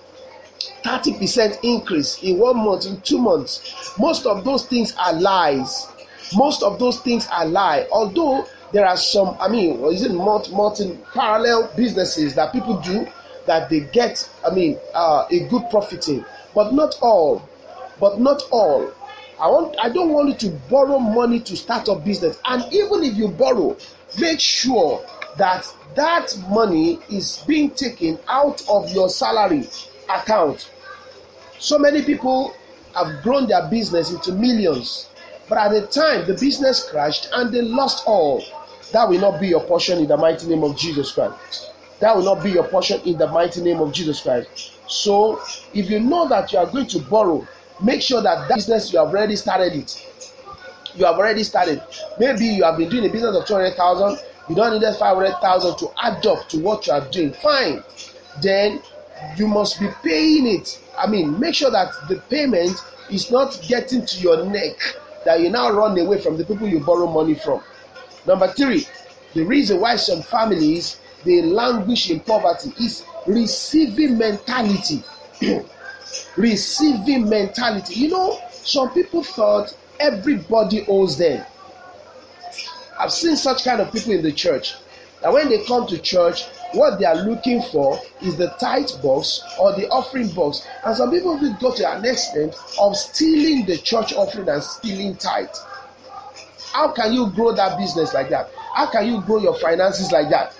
Thirty 0.82 1.12
percent 1.18 1.58
increase 1.62 2.22
in 2.22 2.38
one 2.38 2.56
month, 2.56 2.86
in 2.86 3.00
two 3.02 3.18
months. 3.18 3.92
Most 3.98 4.24
of 4.24 4.42
those 4.42 4.64
things 4.66 4.94
are 4.96 5.12
lies. 5.12 5.88
Most 6.34 6.62
of 6.62 6.78
those 6.78 7.00
things 7.00 7.26
are 7.28 7.46
lie. 7.46 7.86
Although 7.92 8.46
there 8.72 8.86
are 8.86 8.96
some, 8.96 9.36
I 9.40 9.48
mean, 9.48 9.84
is 9.86 10.02
it 10.02 10.12
multi, 10.12 10.98
parallel 11.14 11.70
businesses 11.76 12.34
that 12.34 12.52
people 12.52 12.80
do 12.80 13.06
that 13.46 13.70
they 13.70 13.80
get, 13.80 14.28
I 14.44 14.52
mean, 14.52 14.78
uh, 14.94 15.26
a 15.30 15.40
good 15.48 15.70
profiting, 15.70 16.24
but 16.54 16.72
not 16.72 16.96
all 17.00 17.48
but 18.00 18.20
not 18.20 18.42
all. 18.50 18.92
I 19.40 19.48
want 19.48 19.76
I 19.78 19.88
don't 19.90 20.10
want 20.10 20.28
you 20.28 20.50
to 20.50 20.56
borrow 20.70 20.98
money 20.98 21.40
to 21.40 21.56
start 21.56 21.88
a 21.88 21.96
business. 21.96 22.38
And 22.44 22.62
even 22.72 23.04
if 23.04 23.16
you 23.16 23.28
borrow, 23.28 23.76
make 24.18 24.40
sure 24.40 25.04
that 25.36 25.66
that 25.94 26.34
money 26.48 26.98
is 27.10 27.44
being 27.46 27.70
taken 27.70 28.18
out 28.28 28.62
of 28.68 28.90
your 28.92 29.08
salary 29.08 29.68
account. 30.08 30.70
So 31.58 31.78
many 31.78 32.02
people 32.02 32.54
have 32.94 33.22
grown 33.22 33.46
their 33.46 33.66
business 33.68 34.10
into 34.10 34.32
millions, 34.32 35.10
but 35.48 35.58
at 35.58 35.68
the 35.70 35.86
time 35.86 36.26
the 36.26 36.34
business 36.34 36.88
crashed 36.88 37.28
and 37.32 37.52
they 37.52 37.62
lost 37.62 38.04
all. 38.06 38.42
That 38.92 39.08
will 39.08 39.20
not 39.20 39.40
be 39.40 39.48
your 39.48 39.64
portion 39.64 39.98
in 39.98 40.06
the 40.06 40.16
mighty 40.16 40.46
name 40.46 40.62
of 40.62 40.76
Jesus 40.76 41.12
Christ. 41.12 41.70
That 42.00 42.16
will 42.16 42.24
not 42.24 42.42
be 42.42 42.50
your 42.52 42.68
portion 42.68 43.00
in 43.02 43.18
the 43.18 43.26
mighty 43.28 43.60
name 43.62 43.80
of 43.80 43.92
Jesus 43.92 44.20
Christ. 44.20 44.72
So, 44.88 45.40
if 45.74 45.90
you 45.90 45.98
know 46.00 46.28
that 46.28 46.52
you 46.52 46.58
are 46.58 46.66
going 46.66 46.86
to 46.88 47.00
borrow, 47.00 47.46
make 47.82 48.00
sure 48.02 48.22
that 48.22 48.48
that 48.48 48.54
business 48.54 48.92
you 48.92 48.98
have 48.98 49.08
already 49.08 49.36
started 49.36 49.72
it. 49.74 50.06
You 50.94 51.04
have 51.04 51.16
already 51.16 51.42
started. 51.42 51.82
Maybe 52.18 52.46
you 52.46 52.64
have 52.64 52.78
been 52.78 52.88
doing 52.88 53.04
a 53.04 53.12
business 53.12 53.36
of 53.36 53.46
two 53.46 53.54
hundred 53.54 53.74
thousand. 53.74 54.18
You 54.48 54.54
don't 54.54 54.72
need 54.72 54.82
that 54.82 54.98
five 54.98 55.16
hundred 55.16 55.34
thousand 55.40 55.76
to 55.78 55.88
add 56.02 56.24
up 56.26 56.48
to 56.50 56.58
what 56.60 56.86
you 56.86 56.92
are 56.92 57.06
doing. 57.10 57.32
Fine. 57.32 57.82
Then 58.42 58.80
you 59.36 59.48
must 59.48 59.80
be 59.80 59.88
paying 60.02 60.46
it. 60.46 60.80
I 60.98 61.06
mean 61.06 61.38
make 61.38 61.54
sure 61.54 61.70
that 61.70 61.92
the 62.08 62.16
payment 62.30 62.76
is 63.10 63.30
not 63.30 63.60
getting 63.68 64.06
to 64.06 64.18
your 64.18 64.44
neck 64.46 64.76
that 65.26 65.40
you 65.40 65.50
now 65.50 65.70
run 65.70 65.98
away 65.98 66.20
from 66.20 66.36
the 66.38 66.44
people 66.44 66.66
you 66.66 66.80
borrow 66.80 67.06
money 67.06 67.34
from. 67.34 67.60
Number 68.26 68.48
three, 68.48 68.86
the 69.34 69.44
reason 69.44 69.80
why 69.80 69.96
some 69.96 70.22
families 70.22 70.98
they 71.24 71.42
languish 71.42 72.10
in 72.10 72.20
poverty 72.20 72.72
is 72.80 73.04
receiving 73.26 74.16
mentality. 74.16 75.02
receiving 76.36 77.28
mentality. 77.28 77.94
You 77.94 78.08
know, 78.10 78.40
some 78.50 78.92
people 78.94 79.22
thought 79.22 79.76
everybody 79.98 80.84
owes 80.88 81.18
them. 81.18 81.44
I've 82.98 83.12
seen 83.12 83.36
such 83.36 83.64
kind 83.64 83.80
of 83.80 83.92
people 83.92 84.12
in 84.12 84.22
the 84.22 84.32
church 84.32 84.74
that 85.20 85.32
when 85.32 85.48
they 85.48 85.64
come 85.64 85.86
to 85.88 85.98
church, 85.98 86.44
what 86.72 86.98
they 86.98 87.04
are 87.04 87.16
looking 87.16 87.62
for 87.62 87.98
is 88.22 88.36
the 88.36 88.48
tithe 88.60 88.90
box 89.02 89.42
or 89.58 89.74
the 89.74 89.88
offering 89.88 90.28
box. 90.30 90.66
And 90.84 90.96
some 90.96 91.10
people 91.10 91.38
will 91.38 91.54
go 91.54 91.74
to 91.74 91.90
an 91.90 92.04
extent 92.04 92.54
of 92.78 92.96
stealing 92.96 93.66
the 93.66 93.78
church 93.78 94.12
offering 94.12 94.48
and 94.48 94.62
stealing 94.62 95.16
tithe. 95.16 95.48
How 96.72 96.92
can 96.92 97.12
you 97.12 97.30
grow 97.30 97.52
that 97.52 97.78
business 97.78 98.12
like 98.12 98.28
that? 98.30 98.50
How 98.74 98.90
can 98.90 99.06
you 99.06 99.22
grow 99.22 99.38
your 99.38 99.58
finances 99.58 100.12
like 100.12 100.28
that? 100.30 100.54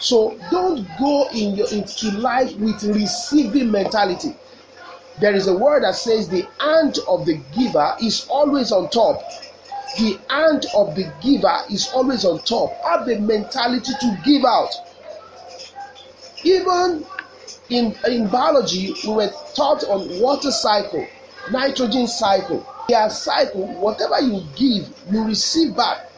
So 0.00 0.36
don't 0.50 0.86
go 0.98 1.28
in 1.32 1.54
your, 1.54 1.68
into 1.68 2.10
life 2.18 2.56
with 2.56 2.82
receiving 2.82 3.70
mentality. 3.70 4.34
There 5.20 5.34
is 5.34 5.46
a 5.46 5.54
word 5.54 5.84
that 5.84 5.94
says 5.94 6.28
the 6.28 6.48
hand 6.58 6.98
of 7.06 7.26
the 7.26 7.38
giver 7.54 7.94
is 8.02 8.26
always 8.28 8.72
on 8.72 8.88
top. 8.88 9.22
The 9.98 10.18
hand 10.30 10.66
of 10.74 10.94
the 10.94 11.12
giver 11.20 11.58
is 11.70 11.92
always 11.92 12.24
on 12.24 12.38
top. 12.40 12.72
Have 12.84 13.06
the 13.06 13.18
mentality 13.20 13.92
to 14.00 14.18
give 14.24 14.44
out. 14.44 14.74
Even 16.44 17.04
in, 17.68 17.94
in 18.06 18.28
biology, 18.28 18.94
we 19.04 19.12
were 19.14 19.30
taught 19.54 19.84
on 19.84 20.20
water 20.20 20.50
cycle, 20.50 21.06
nitrogen 21.50 22.06
cycle, 22.06 22.66
air 22.90 23.10
cycle. 23.10 23.66
Whatever 23.80 24.20
you 24.20 24.42
give, 24.56 24.88
you 25.10 25.24
receive 25.24 25.76
back. 25.76 26.10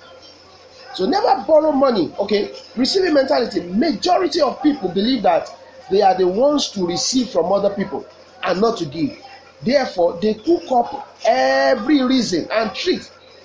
So 0.95 1.07
never 1.07 1.45
borrow 1.47 1.73
money. 1.73 2.13
Okay, 2.19 2.55
receiving 2.77 3.15
mentality. 3.15 3.61
Majority 3.61 4.41
of 4.41 4.63
people 4.63 4.89
believe 4.91 5.23
that 5.23 5.49
they 5.91 6.03
are 6.03 6.17
the 6.17 6.27
ones 6.27 6.69
to 6.71 6.87
receive 6.87 7.31
from 7.31 7.51
other 7.53 7.71
people 7.71 8.07
and 8.43 8.61
not 8.61 8.79
to 8.79 8.85
give. 8.87 9.19
Therefore, 9.63 10.19
they 10.21 10.35
cook 10.35 10.65
up 10.71 11.09
every 11.25 12.03
reason 12.03 12.49
and 12.51 12.75
trick 12.75 13.03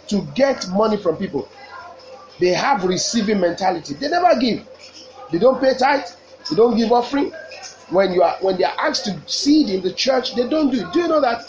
to 0.07 0.21
get 0.35 0.67
money 0.69 0.97
from 0.97 1.17
people. 1.17 1.47
They 2.39 2.49
have 2.49 2.83
receiving 2.83 3.39
mentality. 3.39 3.93
They 3.95 4.09
never 4.09 4.39
give. 4.39 4.65
They 5.31 5.39
don't 5.39 5.59
pay 5.61 5.73
tithe. 5.75 6.05
They 6.49 6.55
don't 6.55 6.77
give 6.77 6.91
offering. 6.91 7.31
When 7.89 8.11
you 8.11 8.21
are 8.21 8.37
when 8.41 8.57
they 8.57 8.65
are 8.65 8.75
asked 8.79 9.05
to 9.05 9.17
seed 9.27 9.69
in 9.69 9.81
the 9.81 9.93
church, 9.93 10.35
they 10.35 10.47
don't 10.47 10.69
do 10.71 10.81
it. 10.81 10.91
Do 10.91 10.99
you 10.99 11.07
know 11.07 11.21
that 11.21 11.41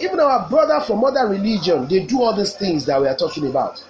even 0.00 0.20
our 0.20 0.46
brother 0.48 0.80
from 0.80 1.04
other 1.04 1.26
religion, 1.26 1.86
they 1.88 2.04
do 2.04 2.22
all 2.22 2.34
these 2.36 2.54
things 2.54 2.84
that 2.86 3.00
we 3.00 3.08
are 3.08 3.16
talking 3.16 3.48
about. 3.48 3.82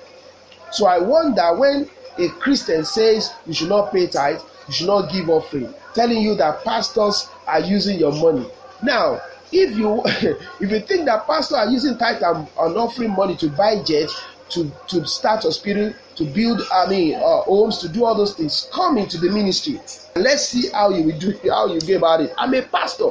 So 0.70 0.87
I 0.87 0.99
wonder 0.99 1.56
when 1.56 1.90
a 2.18 2.28
Christian 2.40 2.85
says 2.85 3.35
you 3.46 3.54
should 3.54 3.68
not 3.68 3.92
pay 3.92 4.06
tithe, 4.06 4.40
you 4.68 4.73
should 4.75 4.87
not 4.87 5.11
give 5.11 5.28
offering, 5.28 5.75
telling 5.94 6.20
you 6.20 6.35
that 6.37 6.62
pastors 6.64 7.28
are 7.46 7.61
using 7.61 7.99
your 7.99 8.12
money. 8.12 8.46
Now, 8.82 9.20
if 9.50 9.76
you 9.76 10.02
if 10.04 10.70
you 10.70 10.80
think 10.80 11.06
that 11.06 11.26
pastors 11.26 11.56
are 11.58 11.68
using 11.70 11.99
tithe 11.99 12.23
and, 12.23 12.46
and 12.58 12.76
offering 12.76 13.12
money 13.16 13.37
to 13.37 13.49
buy 13.50 13.82
jets, 13.82 14.14
to 14.50 14.70
to 14.88 15.06
start 15.06 15.44
a 15.44 15.52
spirit, 15.52 15.96
to 16.16 16.24
build 16.24 16.62
I 16.72 16.88
mean 16.88 17.14
uh, 17.16 17.42
homes, 17.42 17.78
to 17.78 17.88
do 17.88 18.04
all 18.04 18.14
those 18.14 18.34
things, 18.34 18.68
come 18.72 18.98
into 18.98 19.18
the 19.18 19.30
ministry. 19.30 19.80
Let's 20.16 20.48
see 20.48 20.70
how 20.70 20.90
you 20.90 21.04
will 21.04 21.18
do 21.18 21.38
how 21.50 21.66
you 21.66 21.80
go 21.80 21.96
about 21.96 22.20
it. 22.20 22.32
I'm 22.38 22.54
a 22.54 22.62
pastor, 22.62 23.10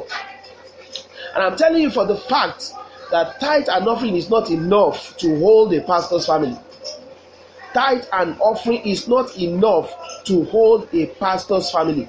and 1.34 1.42
I'm 1.42 1.56
telling 1.56 1.82
you 1.82 1.90
for 1.90 2.06
the 2.06 2.16
fact 2.16 2.72
that 3.10 3.38
tithe 3.40 3.68
and 3.70 3.86
offering 3.86 4.16
is 4.16 4.30
not 4.30 4.50
enough 4.50 5.16
to 5.18 5.38
hold 5.38 5.72
a 5.72 5.80
pastor's 5.82 6.26
family 6.26 6.58
tithe 7.76 8.04
and 8.14 8.34
offering 8.40 8.80
is 8.86 9.06
not 9.06 9.36
enough 9.36 9.94
to 10.24 10.44
hold 10.44 10.88
a 10.94 11.06
pastor's 11.20 11.70
family. 11.70 12.08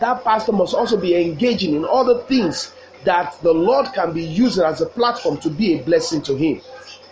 That 0.00 0.22
pastor 0.22 0.52
must 0.52 0.74
also 0.74 1.00
be 1.00 1.16
engaging 1.16 1.74
in 1.74 1.86
other 1.86 2.22
things 2.24 2.74
that 3.04 3.34
the 3.42 3.52
Lord 3.54 3.86
can 3.94 4.12
be 4.12 4.22
using 4.22 4.64
as 4.64 4.82
a 4.82 4.86
platform 4.86 5.38
to 5.38 5.48
be 5.48 5.78
a 5.78 5.82
blessing 5.82 6.20
to 6.22 6.36
him. 6.36 6.60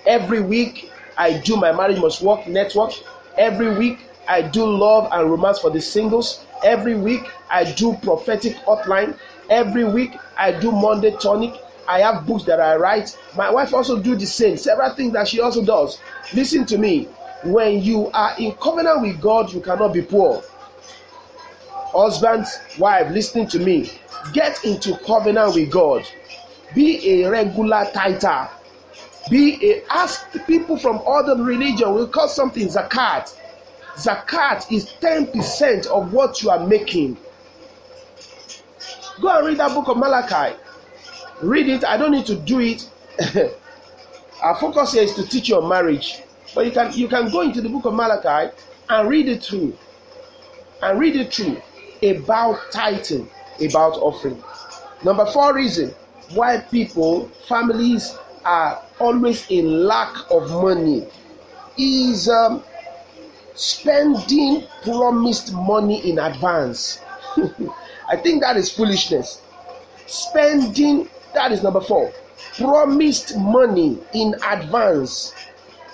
Every 0.07 0.43
week, 0.43 0.91
I 1.17 1.39
do 1.39 1.57
my 1.57 1.73
marriage 1.73 1.99
must 1.99 2.23
work 2.23 2.47
network. 2.47 2.93
Every 3.39 3.75
week, 3.77 4.01
I 4.29 4.43
do 4.43 4.67
love 4.67 5.09
and 5.13 5.31
romance 5.31 5.59
for 5.59 5.71
the 5.71 5.81
singles. 5.81 6.45
Every 6.65 6.95
week, 6.95 7.23
I 7.51 7.71
do 7.73 7.95
prophetic 8.03 8.57
hotline. 8.67 9.19
Every 9.51 9.85
week, 9.85 10.13
I 10.37 10.53
do 10.53 10.73
Monday 10.73 11.17
tonic. 11.21 11.55
I 11.89 12.01
have 12.01 12.27
books 12.27 12.45
that 12.45 12.61
I 12.61 12.77
write. 12.77 13.17
My 13.37 13.51
wife 13.51 13.73
also 13.73 14.01
do 14.01 14.17
the 14.17 14.27
same. 14.27 14.57
Several 14.57 14.91
things 14.95 15.13
that 15.13 15.29
she 15.29 15.41
also 15.41 15.65
does. 15.65 16.01
Listen 16.35 16.67
to 16.67 16.79
me 16.79 17.09
when 17.45 17.83
you 17.83 18.11
are 18.13 18.35
in 18.39 18.53
covenant 18.53 19.03
with 19.03 19.21
God, 19.21 19.53
you 19.53 19.61
cannot 19.61 19.93
be 19.93 20.03
poor. 20.03 20.43
Husband, 21.93 22.45
wife, 22.79 23.11
listening 23.13 23.47
to 23.49 23.59
me, 23.59 23.91
get 24.33 24.65
into 24.65 24.97
covenant 24.99 25.55
with 25.55 25.71
God. 25.71 26.05
Be 26.75 27.23
a 27.23 27.31
regular 27.31 27.89
tither. 27.93 28.49
Be 29.31 29.59
a 29.73 29.83
ask 29.91 30.27
people 30.47 30.77
from 30.79 31.03
other 31.07 31.43
religion. 31.43 31.95
We 31.95 32.07
call 32.07 32.29
something 32.29 32.69
zakat. 32.69 33.35
Zakat 33.97 34.71
is 34.71 34.93
10% 35.01 35.87
of 35.87 36.13
what 36.13 36.43
you 36.43 36.51
are 36.51 36.65
making. 36.65 37.17
Go 39.21 39.29
and 39.37 39.47
read 39.47 39.57
that 39.59 39.75
book 39.75 39.89
of 39.89 39.97
Malachi. 39.97 40.57
Read 41.43 41.69
it. 41.69 41.85
I 41.85 41.97
don't 41.97 42.13
need 42.13 42.27
to 42.27 42.37
do 42.37 42.61
it. 42.61 42.89
Our 44.43 44.57
focus 44.61 44.93
here 44.93 45.03
is 45.03 45.15
to 45.15 45.27
teach 45.27 45.49
you 45.49 45.61
marriage. 45.67 46.23
But 46.55 46.67
you 46.67 46.73
can 46.73 46.93
you 46.93 47.09
can 47.09 47.31
go 47.31 47.41
into 47.41 47.61
the 47.61 47.69
book 47.69 47.87
of 47.87 47.95
Malachi 47.95 48.55
and 48.89 49.09
read 49.09 49.29
it 49.29 49.43
through. 49.43 49.77
And 50.83 51.01
read 51.01 51.17
it 51.17 51.33
through 51.33 51.61
about 52.03 52.61
tithing, 52.71 53.29
about 53.67 53.95
offering. 53.97 54.43
Number 55.05 55.27
four 55.27 55.55
reason 55.55 55.95
why 56.35 56.59
people, 56.59 57.29
families 57.49 58.17
are 58.45 58.83
always 58.99 59.47
a 59.51 59.63
lack 59.63 60.15
of 60.31 60.51
money 60.51 61.07
is 61.79 62.29
um, 62.29 62.63
spending 63.55 64.67
promised 64.83 65.53
money 65.53 66.09
in 66.11 66.19
advance. 66.19 67.01
I 68.09 68.17
think 68.17 68.43
that 68.43 68.57
is 68.57 68.71
foolishness. 68.73 69.43
Spending, 70.07 71.09
that 71.35 71.53
is 71.53 71.63
number 71.63 71.81
four. 71.81 72.13
Promised 72.57 73.37
money 73.37 73.99
in 74.15 74.35
advance. 74.49 75.35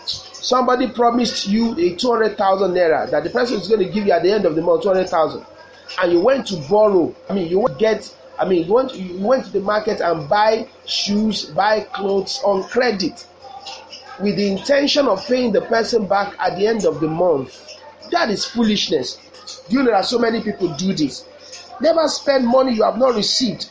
Somebody 0.04 0.88
promised 0.88 1.46
you 1.48 1.78
a 1.78 1.94
200,000 1.96 2.72
naira 2.72 3.10
that 3.10 3.24
the 3.24 3.30
person 3.30 3.60
is 3.60 3.68
going 3.68 3.80
to 3.80 3.88
give 3.92 4.06
you 4.06 4.12
at 4.12 4.22
the 4.22 4.32
end 4.32 4.44
of 4.44 4.54
the 4.56 4.62
month 4.62 4.82
200,000 4.82 5.44
and 6.02 6.12
you 6.12 6.20
went 6.20 6.46
to 6.48 6.56
borrow. 6.68 7.14
I 7.28 7.34
mean, 7.34 7.48
you 7.48 7.66
get 7.78 8.14
I 8.42 8.48
mean, 8.48 8.66
you 8.66 8.72
went 8.72 8.92
you 8.96 9.24
went 9.24 9.44
to 9.44 9.52
the 9.52 9.60
market 9.60 10.00
and 10.00 10.28
buy 10.28 10.66
shoes, 10.84 11.44
buy 11.44 11.82
clothes 11.94 12.40
on 12.44 12.64
credit 12.64 13.24
with 14.20 14.34
the 14.34 14.50
intention 14.50 15.06
of 15.06 15.24
paying 15.26 15.52
the 15.52 15.60
person 15.62 16.08
back 16.08 16.34
at 16.40 16.56
the 16.56 16.66
end 16.66 16.84
of 16.84 16.98
the 16.98 17.06
month. 17.06 17.68
That 18.10 18.30
is 18.30 18.44
foolishness. 18.44 19.18
Do 19.68 19.76
you 19.76 19.84
know 19.84 19.92
that 19.92 20.06
so 20.06 20.18
many 20.18 20.42
people 20.42 20.74
do 20.74 20.92
this? 20.92 21.24
Never 21.80 22.08
spend 22.08 22.44
money 22.48 22.74
you 22.74 22.82
have 22.82 22.98
not 22.98 23.14
received. 23.14 23.70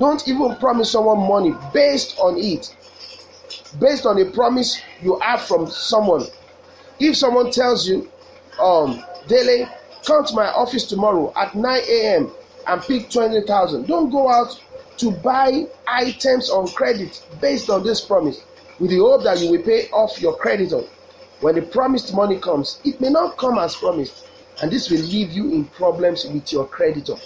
Don't 0.00 0.26
even 0.26 0.56
promise 0.56 0.90
someone 0.90 1.20
money 1.28 1.54
based 1.72 2.18
on 2.18 2.36
it 2.36 2.74
based 3.78 4.06
on 4.06 4.20
a 4.20 4.24
promise 4.24 4.82
you 5.02 5.20
have 5.20 5.42
from 5.42 5.68
someone. 5.68 6.26
If 6.98 7.16
someone 7.16 7.52
tells 7.52 7.86
you, 7.88 8.10
um, 8.60 9.04
Dele, 9.28 9.68
come 10.04 10.24
to 10.26 10.34
my 10.34 10.48
office 10.48 10.84
tomorrow 10.84 11.32
at 11.36 11.54
9 11.54 11.80
a.m. 11.88 12.32
and 12.66 12.82
pick 12.82 13.10
20,000, 13.10 13.86
don't 13.86 14.10
go 14.10 14.30
out 14.30 14.60
to 14.98 15.10
buy 15.10 15.66
items 15.86 16.50
on 16.50 16.68
credit 16.68 17.24
based 17.40 17.70
on 17.70 17.82
this 17.82 18.00
promise 18.00 18.42
with 18.78 18.90
the 18.90 18.98
hope 18.98 19.22
that 19.24 19.40
you 19.40 19.50
will 19.50 19.62
pay 19.62 19.88
off 19.90 20.20
your 20.20 20.36
creditor. 20.36 20.82
When 21.40 21.54
the 21.54 21.62
promised 21.62 22.14
money 22.14 22.38
comes, 22.38 22.80
it 22.84 23.00
may 23.00 23.08
not 23.08 23.38
come 23.38 23.58
as 23.58 23.74
promised, 23.76 24.26
and 24.62 24.70
this 24.70 24.90
will 24.90 25.00
leave 25.00 25.32
you 25.32 25.52
in 25.52 25.64
problems 25.66 26.24
with 26.26 26.52
your 26.52 26.66
creditor. 26.66 27.16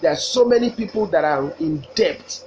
There 0.00 0.10
are 0.10 0.16
so 0.16 0.46
many 0.46 0.70
people 0.70 1.06
that 1.06 1.24
are 1.24 1.50
in 1.60 1.84
debt. 1.94 2.42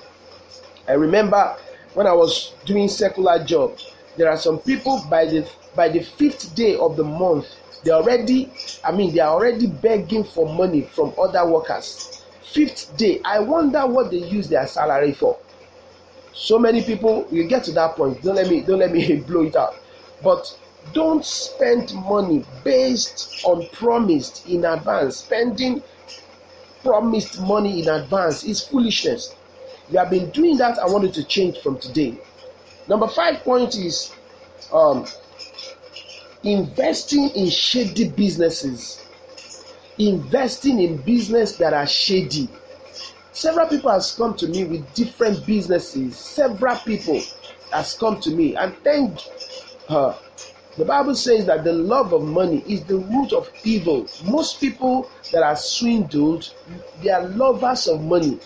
I 0.87 0.93
remember 0.93 1.55
when 1.93 2.07
I 2.07 2.13
was 2.13 2.53
doing 2.65 2.87
secular 2.87 3.43
job, 3.43 3.77
there 4.17 4.29
are 4.29 4.37
some 4.37 4.59
people 4.59 5.05
by 5.09 5.25
the 5.25 5.47
by 5.75 5.89
the 5.89 6.01
fifth 6.01 6.53
day 6.55 6.75
of 6.75 6.97
the 6.97 7.03
month, 7.03 7.47
they 7.83 7.91
already, 7.91 8.51
I 8.83 8.91
mean, 8.91 9.13
they 9.13 9.19
are 9.19 9.33
already 9.33 9.67
begging 9.67 10.23
for 10.23 10.51
money 10.53 10.83
from 10.83 11.13
other 11.19 11.45
workers. 11.45 12.22
Fifth 12.53 12.95
day, 12.97 13.19
I 13.25 13.39
wonder 13.39 13.87
what 13.87 14.11
they 14.11 14.17
use 14.17 14.47
their 14.47 14.67
salary 14.67 15.11
for. 15.11 15.39
So 16.33 16.59
many 16.59 16.83
people, 16.83 17.27
you 17.31 17.45
get 17.47 17.63
to 17.63 17.71
that 17.71 17.95
point. 17.95 18.21
Don't 18.21 18.35
let 18.35 18.47
me 18.47 18.61
don't 18.61 18.77
let 18.77 18.91
me 18.91 19.15
blow 19.27 19.41
it 19.41 19.55
out. 19.55 19.75
But 20.23 20.55
don't 20.93 21.25
spend 21.25 21.91
money 21.95 22.45
based 22.63 23.41
on 23.43 23.67
promised 23.69 24.47
in 24.47 24.65
advance. 24.65 25.17
Spending 25.17 25.81
promised 26.83 27.41
money 27.41 27.81
in 27.81 27.89
advance 27.89 28.43
is 28.43 28.61
foolishness. 28.63 29.35
You 29.89 29.97
have 29.97 30.11
been 30.11 30.29
doing 30.29 30.57
that. 30.57 30.77
I 30.77 30.85
want 30.85 31.05
you 31.05 31.11
to 31.11 31.23
change 31.23 31.57
from 31.59 31.79
today. 31.79 32.19
Number 32.87 33.07
five 33.07 33.39
point 33.39 33.75
is 33.75 34.13
um, 34.71 35.07
investing 36.43 37.29
in 37.31 37.49
shady 37.49 38.09
businesses 38.09 39.02
investing 39.97 40.79
in 40.79 40.97
business 40.97 41.55
that 41.57 41.73
are 41.73 41.87
shady. 41.87 42.49
Several 43.31 43.67
people 43.67 43.91
has 43.91 44.13
come 44.15 44.35
to 44.35 44.47
me 44.47 44.63
with 44.63 44.93
different 44.93 45.45
businesses. 45.45 46.17
Several 46.17 46.75
people 46.77 47.21
has 47.71 47.95
come 47.95 48.19
to 48.21 48.31
me 48.31 48.55
and 48.55 48.75
thank 48.83 49.19
her. 49.89 50.15
The 50.77 50.85
bible 50.85 51.13
says 51.13 51.45
that 51.45 51.63
the 51.63 51.73
love 51.73 52.13
of 52.13 52.23
money 52.23 52.63
is 52.67 52.83
the 52.85 52.97
root 52.97 53.31
of 53.33 53.49
evil. 53.63 54.07
Most 54.25 54.59
people 54.59 55.09
that 55.31 55.43
are 55.43 55.55
swindled 55.55 56.51
they 57.01 57.09
are 57.09 57.27
lovers 57.27 57.87
of 57.87 58.01
money. 58.01 58.39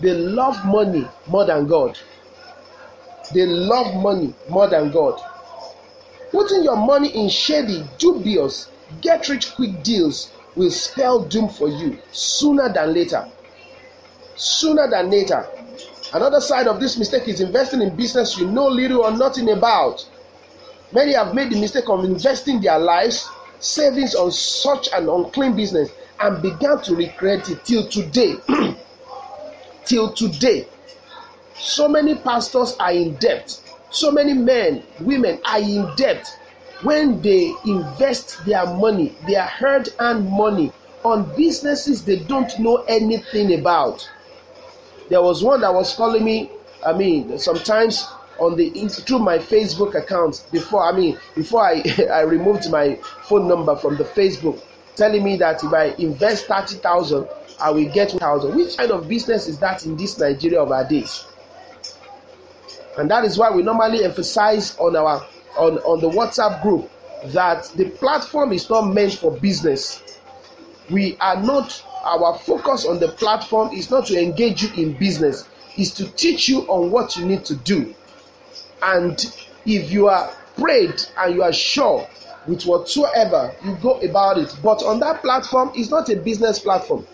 They 0.00 0.14
love 0.14 0.64
money 0.64 1.06
more 1.26 1.44
than 1.44 1.66
god. 1.66 1.98
They 3.34 3.46
love 3.46 3.94
money 4.02 4.34
more 4.48 4.68
than 4.68 4.90
god. 4.90 5.20
Putting 6.30 6.64
your 6.64 6.76
money 6.76 7.08
in 7.08 7.28
shady, 7.28 7.84
dubious, 7.98 8.68
get 9.00 9.28
rich 9.28 9.54
quick 9.54 9.82
deals 9.82 10.30
will 10.56 10.70
spell 10.70 11.20
doom 11.20 11.48
for 11.48 11.68
you 11.68 11.98
sooner 12.12 12.72
than 12.72 12.92
later. 12.94 13.26
Sooner 14.36 14.88
than 14.88 15.10
later. 15.10 15.46
Another 16.12 16.40
side 16.40 16.66
of 16.66 16.80
this 16.80 16.98
mistake 16.98 17.28
is 17.28 17.40
investing 17.40 17.82
in 17.82 17.94
business 17.96 18.36
you 18.38 18.46
know 18.46 18.66
little 18.66 19.04
or 19.04 19.10
nothing 19.16 19.50
about. 19.50 20.08
Many 20.92 21.14
have 21.14 21.34
made 21.34 21.52
the 21.52 21.60
mistake 21.60 21.88
of 21.88 22.04
investing 22.04 22.60
their 22.60 22.78
lives, 22.78 23.28
savings 23.60 24.14
on 24.14 24.32
such 24.32 24.88
an 24.92 25.08
unclean 25.08 25.54
business 25.54 25.90
and 26.18 26.42
began 26.42 26.80
to 26.82 26.96
regret 26.96 27.48
it 27.48 27.64
till 27.64 27.86
today. 27.88 28.34
till 29.84 30.12
today. 30.12 30.66
So 31.54 31.88
many 31.88 32.16
pastors 32.16 32.76
are 32.80 32.92
in 32.92 33.14
debt 33.16 33.60
so 33.90 34.10
many 34.12 34.32
men 34.32 34.82
women 35.00 35.40
are 35.44 35.60
in 35.60 35.90
debt 35.96 36.24
when 36.82 37.20
they 37.22 37.52
invest 37.66 38.44
their 38.44 38.66
money 38.66 39.14
their 39.26 39.42
hard 39.44 39.88
earned 39.98 40.28
money 40.28 40.72
on 41.04 41.24
businesses 41.36 42.04
they 42.04 42.16
don't 42.16 42.58
know 42.58 42.76
anything 42.88 43.58
about. 43.58 44.08
There 45.08 45.22
was 45.22 45.42
one 45.42 45.60
that 45.62 45.72
was 45.72 45.94
calling 45.94 46.24
me 46.24 46.50
i 46.84 46.92
mean 46.92 47.38
sometimes 47.38 48.06
on 48.38 48.56
the 48.56 48.70
through 48.88 49.18
my 49.18 49.38
facebook 49.38 49.94
account 49.94 50.44
before 50.50 50.82
i 50.84 50.96
mean 50.96 51.18
before 51.34 51.62
i 51.62 51.82
i 52.12 52.20
removed 52.22 52.70
my 52.70 52.94
phone 53.24 53.46
number 53.46 53.76
from 53.76 53.96
the 53.96 54.04
facebook 54.04 54.62
telling 54.96 55.22
me 55.22 55.36
that 55.36 55.62
if 55.62 55.72
i 55.72 55.86
invest 55.98 56.46
thirty 56.46 56.76
thousand 56.76 57.28
i 57.60 57.70
will 57.70 57.88
get 57.92 58.12
thousand. 58.12 58.56
Which 58.56 58.76
kind 58.76 58.90
of 58.90 59.08
business 59.08 59.48
is 59.48 59.58
that 59.58 59.84
in 59.84 59.96
this 59.96 60.18
nigeria 60.18 60.62
of 60.62 60.72
our 60.72 60.88
days? 60.88 61.26
And 62.96 63.10
that 63.10 63.24
is 63.24 63.38
why 63.38 63.50
we 63.50 63.62
normally 63.62 64.04
emphasize 64.04 64.76
on 64.78 64.96
our 64.96 65.26
on, 65.56 65.78
on 65.78 66.00
the 66.00 66.08
WhatsApp 66.08 66.62
group 66.62 66.90
that 67.26 67.64
the 67.76 67.90
platform 67.90 68.52
is 68.52 68.68
not 68.70 68.82
meant 68.92 69.14
for 69.14 69.30
business. 69.38 70.02
We 70.90 71.16
are 71.18 71.40
not 71.40 71.84
our 72.04 72.38
focus 72.38 72.86
on 72.86 72.98
the 72.98 73.08
platform 73.08 73.70
is 73.72 73.90
not 73.90 74.06
to 74.06 74.20
engage 74.20 74.62
you 74.62 74.82
in 74.82 74.94
business, 74.94 75.48
is 75.76 75.92
to 75.94 76.08
teach 76.12 76.48
you 76.48 76.60
on 76.62 76.90
what 76.90 77.16
you 77.16 77.26
need 77.26 77.44
to 77.44 77.56
do. 77.56 77.94
And 78.82 79.20
if 79.66 79.92
you 79.92 80.08
are 80.08 80.32
prayed 80.58 81.02
and 81.18 81.34
you 81.34 81.42
are 81.42 81.52
sure 81.52 82.08
with 82.46 82.64
whatsoever, 82.64 83.54
you 83.64 83.76
go 83.82 84.00
about 84.00 84.38
it. 84.38 84.54
But 84.62 84.82
on 84.82 85.00
that 85.00 85.22
platform, 85.22 85.72
it's 85.74 85.90
not 85.90 86.08
a 86.08 86.16
business 86.16 86.58
platform. 86.58 87.06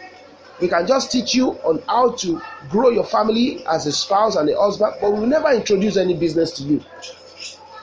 We 0.60 0.68
can 0.68 0.86
just 0.86 1.12
teach 1.12 1.34
you 1.34 1.50
on 1.64 1.82
how 1.86 2.12
to 2.12 2.40
grow 2.70 2.88
your 2.88 3.04
family 3.04 3.66
as 3.66 3.86
a 3.86 3.92
spouse 3.92 4.36
and 4.36 4.48
a 4.48 4.56
husband, 4.58 4.94
but 5.00 5.12
we 5.12 5.20
will 5.20 5.26
never 5.26 5.50
introduce 5.50 5.96
any 5.96 6.14
business 6.14 6.50
to 6.52 6.62
you. 6.62 6.82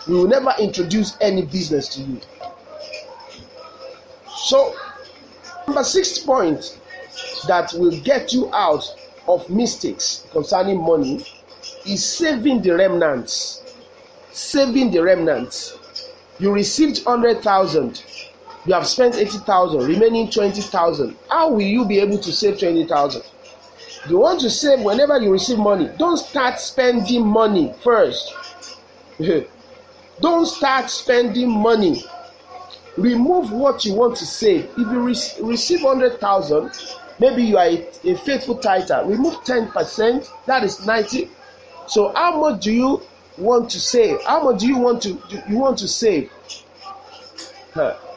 We 0.07 0.15
will 0.15 0.27
never 0.27 0.53
introduce 0.59 1.17
any 1.21 1.43
business 1.43 1.87
to 1.89 2.01
you. 2.01 2.19
So, 4.35 4.75
number 5.67 5.83
six 5.83 6.19
point 6.19 6.79
that 7.47 7.73
will 7.73 7.97
get 8.01 8.33
you 8.33 8.53
out 8.53 8.83
of 9.27 9.49
mistakes 9.49 10.25
concerning 10.31 10.81
money 10.81 11.25
is 11.85 12.03
saving 12.03 12.61
the 12.61 12.75
remnants. 12.75 13.63
Saving 14.31 14.91
the 14.91 15.03
remnants. 15.03 15.77
You 16.39 16.51
received 16.51 17.03
hundred 17.03 17.41
thousand 17.41 18.03
you 18.65 18.73
have 18.73 18.87
spent 18.87 19.15
eighty 19.15 19.37
thousand 19.39 19.85
remaining 19.85 20.29
twenty 20.29 20.61
thousand 20.61 21.15
how 21.29 21.49
will 21.49 21.61
you 21.61 21.85
be 21.85 21.99
able 21.99 22.17
to 22.17 22.31
save 22.31 22.59
twenty 22.59 22.85
thousand 22.85 23.23
you 24.09 24.17
want 24.17 24.39
to 24.39 24.49
save 24.49 24.81
whenever 24.81 25.19
you 25.19 25.31
receive 25.31 25.57
money 25.57 25.89
don't 25.97 26.17
start 26.17 26.59
spending 26.59 27.25
money 27.25 27.73
first 27.83 28.33
don't 30.21 30.45
start 30.45 30.89
spending 30.89 31.49
money 31.49 32.03
remove 32.97 33.51
what 33.51 33.83
you 33.85 33.93
want 33.93 34.15
to 34.15 34.25
save 34.25 34.65
if 34.77 34.77
you 34.77 34.99
re- 34.99 35.47
receive 35.49 35.81
hundred 35.81 36.19
thousand 36.19 36.71
maybe 37.19 37.43
you 37.43 37.57
are 37.57 37.65
a, 37.65 37.87
a 38.03 38.15
faithful 38.17 38.55
tither 38.57 39.03
remove 39.05 39.43
ten 39.43 39.67
percent 39.71 40.29
that 40.45 40.63
is 40.63 40.85
ninety 40.85 41.29
so 41.87 42.13
how 42.13 42.39
much 42.39 42.63
do 42.63 42.71
you 42.71 43.01
want 43.37 43.69
to 43.69 43.79
save 43.79 44.21
how 44.23 44.43
much 44.43 44.59
do 44.59 44.67
you 44.67 44.77
want 44.77 45.01
to 45.01 45.17
you 45.47 45.57
want 45.57 45.77
to 45.79 45.87
save. 45.87 46.31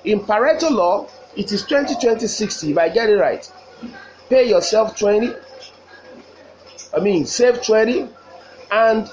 In 0.04 0.20
Pareto 0.20 0.70
law, 0.70 1.09
it 1.37 1.50
is 1.52 1.64
20 1.64 1.94
20 2.00 2.26
60 2.26 2.70
if 2.72 2.78
I 2.78 2.88
get 2.88 3.09
it 3.09 3.16
right. 3.16 3.50
Pay 4.28 4.48
yourself 4.48 4.98
20, 4.98 5.32
I 6.96 7.00
mean, 7.00 7.24
save 7.26 7.62
20 7.62 8.09
and 8.70 9.09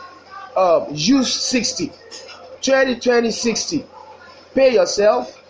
uh, 0.55 0.85
use 0.91 1.31
60. 1.33 1.91
20 2.63 2.99
20 2.99 3.31
60. 3.31 3.85
Pay 4.55 4.73
yourself, 4.73 5.41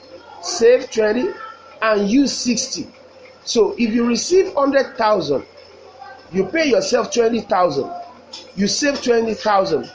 save 0.41 0.89
20 0.91 1.30
and 1.82 2.10
use 2.10 2.34
60. 2.34 2.88
So 3.45 3.76
if 3.78 3.93
you 3.93 4.08
receive 4.08 4.54
100,000, 4.54 5.45
you 6.32 6.45
pay 6.45 6.69
yourself 6.69 7.13
20,000, 7.13 7.91
you 8.56 8.67
save 8.67 9.02
20,000, 9.02 9.91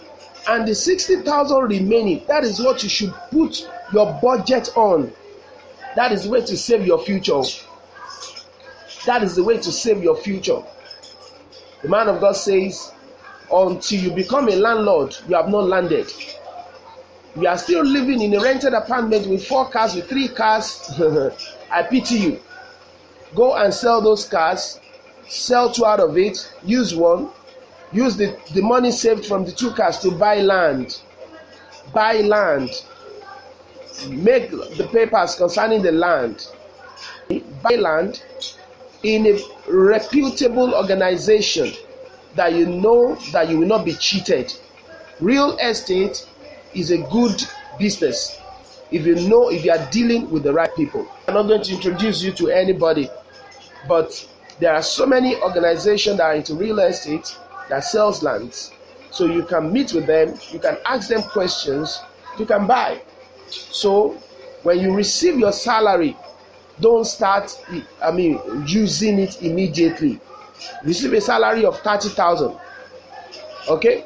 and 0.49 0.69
the 0.69 0.75
60,000 0.75 1.59
remaining, 1.63 2.23
that 2.29 2.45
is 2.45 2.61
what 2.61 2.83
you 2.83 2.89
should 2.89 3.13
put 3.31 3.69
your 3.93 4.19
budget 4.23 4.71
on. 4.77 5.13
That 5.97 6.13
is 6.13 6.25
the 6.25 6.31
way 6.31 6.43
to 6.43 6.57
save 6.57 6.87
your 6.87 6.99
future. 6.99 7.41
That 9.07 9.23
is 9.23 9.35
the 9.35 9.43
way 9.43 9.57
to 9.57 9.73
save 9.73 10.03
your 10.03 10.17
future. 10.17 10.63
The 11.83 11.89
man 11.89 12.09
of 12.09 12.21
God 12.21 12.37
says, 12.37 12.93
until 13.51 14.01
you 14.01 14.11
become 14.11 14.49
a 14.49 14.57
landlord, 14.57 15.17
you 15.27 15.35
have 15.35 15.49
not 15.49 15.65
landed. 15.65 16.13
You 17.39 17.47
are 17.47 17.59
still 17.59 17.85
living 17.85 18.21
in 18.21 18.35
a 18.35 18.41
rented 18.41 18.75
apartment 18.75 19.29
with 19.29 19.47
four 19.47 19.69
cars, 19.69 19.95
with 19.95 20.09
three 20.09 20.29
cars. 20.29 20.91
I 21.71 21.83
pity 21.83 22.15
you. 22.17 22.41
Go 23.35 23.55
and 23.57 23.73
sell 23.73 24.01
those 24.01 24.25
cars, 24.29 24.81
sell 25.29 25.71
two 25.71 25.85
out 25.87 26.01
of 26.01 26.17
it, 26.17 26.53
use 26.65 26.95
one, 26.95 27.31
use 27.93 28.17
the, 28.17 28.37
the 28.55 28.63
money 28.63 28.91
saved 28.91 29.27
from 29.27 29.45
the 29.45 29.53
two 29.53 29.73
cars 29.73 29.99
to 29.99 30.11
buy 30.11 30.41
land. 30.41 31.01
Buy 31.93 32.21
land 32.21 32.71
make 34.07 34.51
the 34.51 34.89
papers 34.93 35.35
concerning 35.35 35.83
the 35.83 35.93
land, 35.93 36.49
buy 37.63 37.75
land 37.77 38.23
in 39.03 39.27
a 39.27 39.39
reputable 39.71 40.75
organization 40.75 41.73
that 42.35 42.53
you 42.55 42.67
know 42.67 43.17
that 43.33 43.49
you 43.49 43.59
will 43.59 43.67
not 43.67 43.85
be 43.85 43.95
cheated. 43.95 44.53
Real 45.21 45.57
estate 45.59 46.28
is 46.75 46.91
a 46.91 46.99
good 46.99 47.43
business 47.79 48.41
if 48.91 49.05
you 49.05 49.17
know 49.29 49.51
if 49.51 49.65
you 49.65 49.71
are 49.71 49.91
dealing 49.91 50.31
with 50.31 50.43
the 50.43 50.53
right 50.53 50.75
people. 50.75 51.07
I'm 51.27 51.35
not 51.35 51.43
going 51.43 51.63
to 51.63 51.75
introduce 51.75 52.23
you 52.23 52.33
to 52.33 52.49
anybody, 52.49 53.11
but 53.87 54.27
there 54.61 54.75
are 54.75 54.83
so 54.83 55.07
many 55.07 55.37
organizations 55.43 56.17
that 56.19 56.25
are 56.25 56.35
into 56.35 56.55
real 56.55 56.79
estate 56.81 57.37
that 57.69 57.85
sells 57.85 58.23
lands. 58.23 58.73
So 59.11 59.27
you 59.27 59.43
can 59.45 59.73
meet 59.73 59.93
with 59.93 60.07
them, 60.07 60.35
you 60.51 60.59
can 60.59 60.79
ask 60.85 61.09
them 61.09 61.23
questions, 61.23 62.01
you 62.39 62.47
can 62.47 62.67
buy. 62.67 63.01
So 63.49 64.19
when 64.63 64.81
you 64.81 64.95
receive 64.95 65.39
your 65.39 65.53
salary, 65.53 66.17
don't 66.81 67.05
start, 67.05 67.57
I 68.03 68.11
mean, 68.11 68.41
using 68.67 69.19
it 69.19 69.43
immediately. 69.43 70.21
Receive 70.85 71.13
a 71.13 71.21
salary 71.21 71.65
of 71.65 71.79
30,000. 71.81 72.57
Okay? 73.69 74.05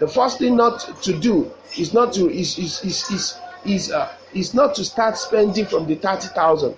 The 0.00 0.08
first 0.08 0.38
thing 0.38 0.56
not 0.56 1.02
to 1.02 1.18
do 1.18 1.50
is 1.78 1.94
not 1.94 2.12
to 2.14 2.28
is 2.30 2.58
is 2.58 2.84
is 2.84 3.10
is 3.10 3.38
is, 3.64 3.92
uh, 3.92 4.12
is 4.34 4.54
not 4.54 4.74
to 4.74 4.84
start 4.84 5.16
spending 5.16 5.64
from 5.66 5.86
the 5.86 5.94
30,000. 5.94 6.76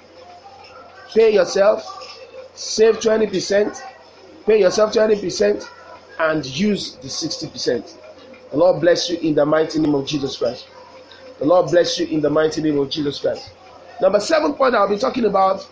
Pay 1.14 1.34
yourself, 1.34 1.84
save 2.54 2.98
20%, 2.98 3.82
pay 4.44 4.60
yourself 4.60 4.92
20% 4.92 5.68
and 6.20 6.46
use 6.46 6.96
the 6.96 7.08
60%. 7.08 7.96
The 8.50 8.56
Lord 8.56 8.80
bless 8.80 9.10
you 9.10 9.18
in 9.18 9.34
the 9.34 9.44
mighty 9.44 9.80
name 9.80 9.94
of 9.94 10.06
Jesus 10.06 10.36
Christ. 10.36 10.68
The 11.38 11.44
Lord 11.44 11.70
bless 11.70 11.98
you 11.98 12.06
in 12.06 12.20
the 12.20 12.30
mighty 12.30 12.62
name 12.62 12.78
of 12.78 12.88
Jesus 12.88 13.18
Christ. 13.20 13.50
Number 14.00 14.20
seven 14.20 14.54
point 14.54 14.74
I'll 14.74 14.88
be 14.88 14.98
talking 14.98 15.24
about. 15.24 15.68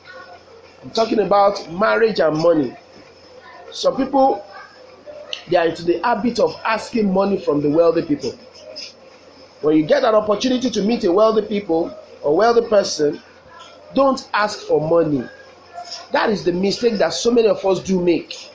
I'm 0.82 0.90
talking 0.90 1.20
about 1.20 1.70
marriage 1.72 2.20
and 2.20 2.36
money. 2.36 2.76
Some 3.70 3.96
people 3.96 4.44
they 5.50 5.56
are 5.56 5.66
into 5.66 5.82
the 5.84 6.00
habit 6.02 6.38
of 6.40 6.58
asking 6.64 7.12
money 7.12 7.38
from 7.38 7.60
the 7.60 7.70
wealthy 7.70 8.02
people. 8.02 8.32
When 9.60 9.76
you 9.76 9.84
get 9.84 10.04
an 10.04 10.14
opportunity 10.14 10.70
to 10.70 10.82
meet 10.82 11.04
a 11.04 11.12
wealthy 11.12 11.46
people, 11.46 11.96
or 12.22 12.36
wealthy 12.36 12.66
person, 12.68 13.20
don't 13.94 14.28
ask 14.32 14.60
for 14.60 14.80
money. 14.80 15.28
That 16.12 16.30
is 16.30 16.44
the 16.44 16.52
mistake 16.52 16.94
that 16.94 17.12
so 17.12 17.30
many 17.30 17.48
of 17.48 17.64
us 17.64 17.80
do 17.80 18.00
make. 18.00 18.50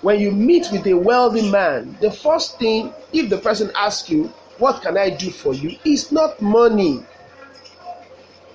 When 0.00 0.20
you 0.20 0.30
meet 0.30 0.68
with 0.70 0.86
a 0.86 0.94
wealthy 0.94 1.50
man, 1.50 1.96
the 2.00 2.10
first 2.10 2.58
thing, 2.58 2.92
if 3.12 3.28
the 3.30 3.38
person 3.38 3.70
asks 3.74 4.08
you, 4.10 4.32
What 4.58 4.82
can 4.82 4.96
I 4.96 5.10
do 5.10 5.30
for 5.30 5.54
you? 5.54 5.76
is 5.84 6.12
not 6.12 6.40
money. 6.40 7.04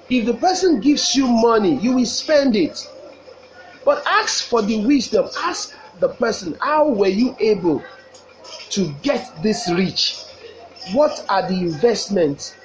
If 0.09 0.25
the 0.25 0.33
person 0.33 0.79
gives 0.79 1.15
you 1.15 1.27
money, 1.27 1.75
you 1.79 1.93
will 1.93 2.05
spend 2.05 2.55
it. 2.55 2.89
But 3.83 4.03
ask 4.07 4.45
for 4.45 4.61
the 4.61 4.85
wisdom. 4.85 5.27
Ask 5.37 5.75
the 5.99 6.09
person, 6.09 6.57
How 6.61 6.87
were 6.87 7.07
you 7.07 7.35
able 7.39 7.83
to 8.71 8.93
get 9.01 9.29
this 9.43 9.69
rich? 9.73 10.17
What 10.93 11.25
are 11.29 11.47
the 11.47 11.55
investments? 11.55 12.55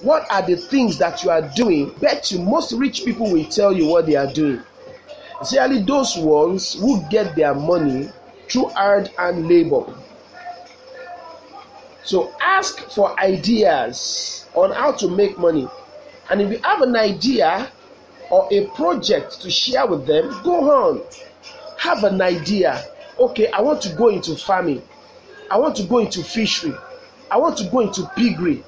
What 0.00 0.26
are 0.30 0.42
the 0.42 0.56
things 0.56 0.98
that 0.98 1.22
you 1.22 1.30
are 1.30 1.42
doing? 1.54 1.90
Bet 2.00 2.30
you 2.30 2.40
most 2.40 2.72
rich 2.72 3.04
people 3.04 3.30
will 3.30 3.44
tell 3.46 3.72
you 3.72 3.86
what 3.86 4.06
they 4.06 4.16
are 4.16 4.32
doing. 4.32 4.62
Especially 5.40 5.82
those 5.82 6.16
ones 6.16 6.74
who 6.74 7.02
get 7.10 7.36
their 7.36 7.54
money 7.54 8.10
through 8.48 8.68
hard 8.70 9.10
and 9.18 9.48
labor. 9.48 9.84
So 12.04 12.32
ask 12.40 12.90
for 12.90 13.18
ideas 13.20 14.46
on 14.54 14.72
how 14.72 14.92
to 14.92 15.08
make 15.08 15.38
money. 15.38 15.68
And 16.30 16.40
if 16.40 16.50
you 16.50 16.58
have 16.64 16.80
an 16.80 16.96
idea 16.96 17.70
or 18.30 18.48
a 18.50 18.66
project 18.68 19.40
to 19.42 19.50
share 19.50 19.86
with 19.86 20.06
them, 20.06 20.28
go 20.42 20.70
on. 20.70 21.02
Have 21.78 22.04
an 22.04 22.20
idea. 22.20 22.84
Okay, 23.18 23.48
I 23.50 23.60
want 23.60 23.80
to 23.82 23.94
go 23.94 24.08
into 24.08 24.36
farming. 24.36 24.82
I 25.50 25.58
want 25.58 25.76
to 25.76 25.84
go 25.84 25.98
into 25.98 26.22
fishery. 26.22 26.74
I 27.30 27.36
want 27.38 27.56
to 27.58 27.64
go 27.64 27.80
into 27.80 28.06
piggery. 28.16 28.64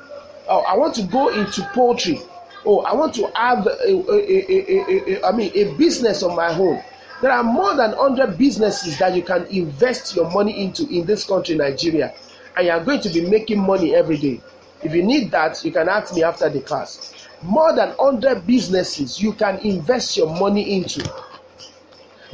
Oh, 0.49 0.61
I 0.61 0.77
want 0.77 0.95
to 0.97 1.03
go 1.03 1.29
into 1.29 1.63
poultry. 1.75 2.21
Oh, 2.65 2.81
I 2.81 2.95
want 2.95 3.15
to 3.15 3.31
have 3.35 3.67
a, 3.67 3.71
a, 3.71 4.17
a, 4.17 5.19
a, 5.23 5.27
I 5.27 5.33
mean 5.33 5.51
a 5.55 5.75
business 5.77 6.23
of 6.23 6.35
my 6.35 6.49
own. 6.57 6.83
There 7.23 7.31
are 7.31 7.43
more 7.43 7.75
than 7.77 7.93
100 7.97 8.39
businesses 8.39 8.99
that 8.99 9.15
you 9.15 9.23
can 9.23 9.45
invest 9.47 10.17
your 10.17 10.31
money 10.31 10.63
into 10.63 10.89
in 10.89 11.05
this 11.05 11.25
country, 11.25 11.55
Nigeria, 11.55 12.15
and 12.57 12.67
you 12.67 12.73
are 12.73 12.83
going 12.83 13.01
to 13.01 13.09
be 13.11 13.29
making 13.29 13.61
money 13.61 13.95
every 13.95 14.17
day. 14.17 14.41
If 14.83 14.95
you 14.95 15.03
need 15.03 15.31
that, 15.33 15.63
you 15.65 15.71
can 15.71 15.89
ask 15.89 16.15
me 16.15 16.23
after 16.23 16.49
the 16.49 16.61
class. 16.61 17.15
More 17.43 17.75
than 17.75 17.91
100 17.91 18.47
businesses 18.47 19.21
you 19.21 19.33
can 19.35 19.59
invest 19.59 20.17
your 20.17 20.35
money 20.39 20.77
into 20.77 21.03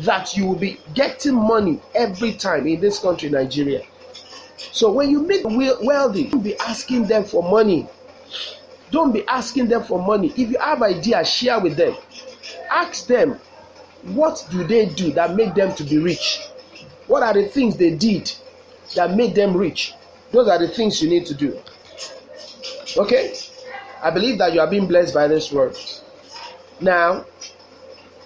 that 0.00 0.36
you 0.36 0.46
will 0.46 0.56
be 0.56 0.78
getting 0.94 1.34
money 1.34 1.80
every 1.94 2.34
time 2.34 2.66
in 2.66 2.80
this 2.80 2.98
country, 2.98 3.28
Nigeria. 3.30 3.82
So 4.58 4.92
when 4.92 5.10
you 5.10 5.20
meet 5.20 5.44
wealthy, 5.44 6.24
don't 6.28 6.42
be 6.42 6.56
asking 6.58 7.06
them 7.06 7.24
for 7.24 7.42
money. 7.42 7.86
Don't 8.90 9.12
be 9.12 9.26
asking 9.26 9.68
them 9.68 9.82
for 9.84 10.00
money. 10.04 10.28
If 10.36 10.50
you 10.50 10.58
have 10.58 10.82
ideas, 10.82 11.28
share 11.28 11.60
with 11.60 11.76
them. 11.76 11.96
Ask 12.70 13.06
them, 13.06 13.40
what 14.02 14.46
do 14.50 14.64
they 14.64 14.86
do 14.86 15.12
that 15.12 15.34
make 15.34 15.54
them 15.54 15.74
to 15.74 15.84
be 15.84 15.98
rich? 15.98 16.40
What 17.06 17.22
are 17.22 17.34
the 17.34 17.46
things 17.46 17.76
they 17.76 17.94
did 17.94 18.32
that 18.94 19.16
made 19.16 19.34
them 19.34 19.56
rich? 19.56 19.94
Those 20.30 20.48
are 20.48 20.58
the 20.58 20.68
things 20.68 21.02
you 21.02 21.08
need 21.08 21.26
to 21.26 21.34
do. 21.34 21.58
Okay? 22.96 23.34
I 24.02 24.10
believe 24.10 24.38
that 24.38 24.52
you 24.52 24.60
are 24.60 24.66
being 24.70 24.86
blessed 24.86 25.14
by 25.14 25.26
this 25.26 25.50
word. 25.50 25.76
Now, 26.80 27.24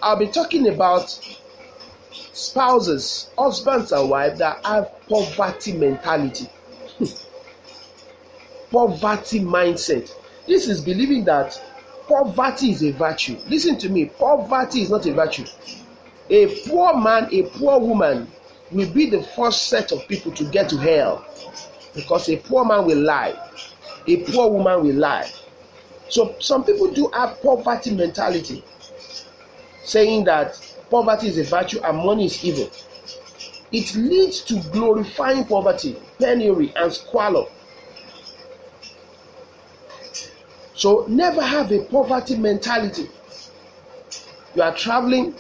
I'll 0.03 0.17
be 0.19 0.27
talking 0.27 0.69
about 0.69 1.19
spouses, 2.33 3.31
husbands 3.37 3.93
and 3.93 4.09
wives 4.11 4.39
that 4.39 4.65
have 4.65 4.91
poverty 5.09 5.73
mentality. 5.73 6.49
poverty 8.71 9.41
mindset. 9.41 10.13
This 10.47 10.69
is 10.69 10.81
believing 10.81 11.25
that 11.25 11.61
poverty 12.09 12.71
is 12.71 12.83
a 12.83 12.93
virtue. 12.93 13.37
Listen 13.49 13.79
to 13.79 13.89
me, 13.89 14.07
poverty 14.07 14.83
is 14.83 14.91
not 14.91 15.07
a 15.07 15.13
virtue. 15.13 15.45
A 16.29 16.47
poor 16.69 16.97
man, 16.97 17.29
a 17.33 17.43
poor 17.51 17.79
woman 17.81 18.31
will 18.71 18.91
be 18.91 19.11
the 19.11 19.23
first 19.23 19.67
set 19.69 19.93
of 19.93 20.07
people 20.07 20.33
to 20.33 20.45
get 20.51 20.69
to 20.71 20.77
hell 20.77 21.25
because 21.95 22.29
a 22.29 22.37
poor 22.37 22.65
man 22.65 22.85
will 22.87 23.01
lie, 23.01 23.35
a 24.07 24.17
poor 24.31 24.51
woman 24.51 24.85
will 24.85 24.95
lie. 24.95 25.31
So 26.09 26.35
some 26.41 26.65
people 26.65 26.91
do 26.93 27.11
have 27.13 27.41
poverty 27.43 27.95
mentality, 27.95 28.65
saying 29.85 30.25
that 30.25 30.59
poverty 30.91 31.29
is 31.29 31.39
a 31.39 31.45
virtue 31.45 31.81
and 31.83 31.97
money 31.97 32.27
is 32.27 32.45
evil. 32.45 32.71
It 33.73 33.95
leads 33.95 34.41
to 34.43 34.61
glorifying 34.73 35.45
poverty, 35.45 35.97
penury, 36.19 36.73
and 36.77 36.93
squalor. 36.93 37.45
So 40.75 41.05
never 41.09 41.43
have 41.43 41.71
a 41.73 41.85
poverty 41.85 42.37
mentality. 42.37 43.09
You 44.55 44.63
are 44.63 44.75
traveling, 44.75 45.35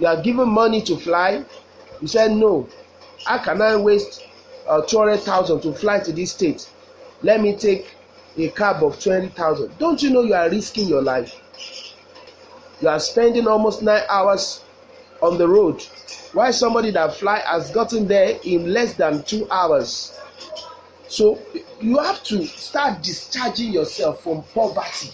you 0.00 0.06
are 0.06 0.20
given 0.20 0.48
money 0.48 0.82
to 0.82 0.96
fly. 0.96 1.44
You 2.00 2.08
said, 2.08 2.32
No, 2.32 2.68
how 3.24 3.38
can 3.38 3.62
I 3.62 3.76
waste 3.76 4.26
uh, 4.66 4.82
200,000 4.82 5.60
to 5.60 5.72
fly 5.74 6.00
to 6.00 6.12
this 6.12 6.32
state? 6.32 6.68
Let 7.22 7.40
me 7.40 7.56
take 7.56 7.94
a 8.36 8.48
cab 8.50 8.82
of 8.82 8.98
20,000. 9.00 9.78
Don't 9.78 10.02
you 10.02 10.10
know 10.10 10.22
you 10.22 10.34
are 10.34 10.48
risking 10.50 10.88
your 10.88 11.02
life? 11.02 11.38
You 12.80 12.88
are 12.88 12.98
spending 13.00 13.46
almost 13.46 13.82
nine 13.82 14.02
hours 14.08 14.64
on 15.22 15.38
the 15.38 15.46
road. 15.48 15.82
While 16.32 16.52
somebody 16.52 16.90
that 16.92 17.14
fly 17.14 17.40
has 17.40 17.70
gotten 17.70 18.06
there 18.06 18.38
in 18.44 18.72
less 18.72 18.94
than 18.94 19.22
two 19.22 19.48
hours. 19.50 20.18
So 21.08 21.40
you 21.80 21.98
have 21.98 22.22
to 22.24 22.46
start 22.46 23.02
discharging 23.02 23.72
yourself 23.72 24.22
from 24.22 24.42
poverty. 24.54 25.10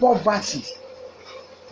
Poverty. 0.00 0.64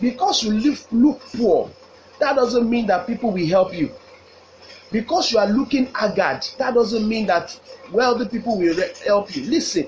Because 0.01 0.43
you 0.45 0.53
live 0.53 0.87
look 0.93 1.21
poor 1.37 1.71
that 2.19 2.37
doesn't 2.37 2.69
mean 2.69 2.87
that 2.87 3.07
people 3.07 3.31
will 3.31 3.47
help 3.47 3.75
you. 3.75 3.91
Because 4.91 5.33
you 5.33 5.39
are 5.39 5.49
looking 5.49 5.87
haggard 5.95 6.47
that 6.59 6.75
doesn't 6.75 7.09
mean 7.09 7.27
that 7.27 7.59
wealthy 7.93 8.29
people 8.29 8.59
will 8.59 8.77
help 9.05 9.35
you. 9.35 9.43
Listen 9.45 9.87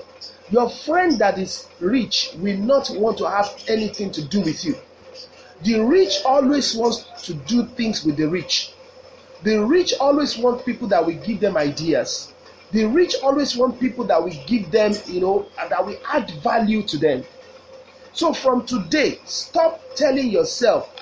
your 0.51 0.69
friend 0.69 1.19
that 1.19 1.37
is 1.37 1.67
rich 1.79 2.31
will 2.37 2.57
not 2.57 2.89
want 2.95 3.17
to 3.19 3.29
have 3.29 3.63
anything 3.67 4.11
to 4.11 4.21
do 4.23 4.41
with 4.41 4.65
you 4.65 4.75
The 5.63 5.79
rich 5.79 6.21
always 6.25 6.73
wants 6.75 7.05
to 7.23 7.33
do 7.33 7.65
things 7.65 8.05
with 8.05 8.17
the 8.17 8.27
rich. 8.29 8.73
The 9.43 9.57
rich 9.57 9.93
always 9.99 10.37
want 10.37 10.65
people 10.65 10.87
that 10.89 11.05
will 11.05 11.15
give 11.15 11.39
them 11.39 11.57
ideas. 11.57 12.33
The 12.71 12.85
rich 12.85 13.15
always 13.23 13.57
want 13.57 13.79
people 13.79 14.05
that 14.05 14.23
will 14.23 14.35
give 14.45 14.71
them, 14.71 14.93
you 15.07 15.21
know, 15.21 15.47
and 15.59 15.71
that 15.71 15.85
will 15.85 15.97
add 16.07 16.29
value 16.43 16.83
to 16.83 16.97
them. 16.97 17.23
So 18.13 18.33
from 18.33 18.65
today, 18.65 19.19
stop 19.25 19.81
telling 19.95 20.29
yourself 20.29 20.93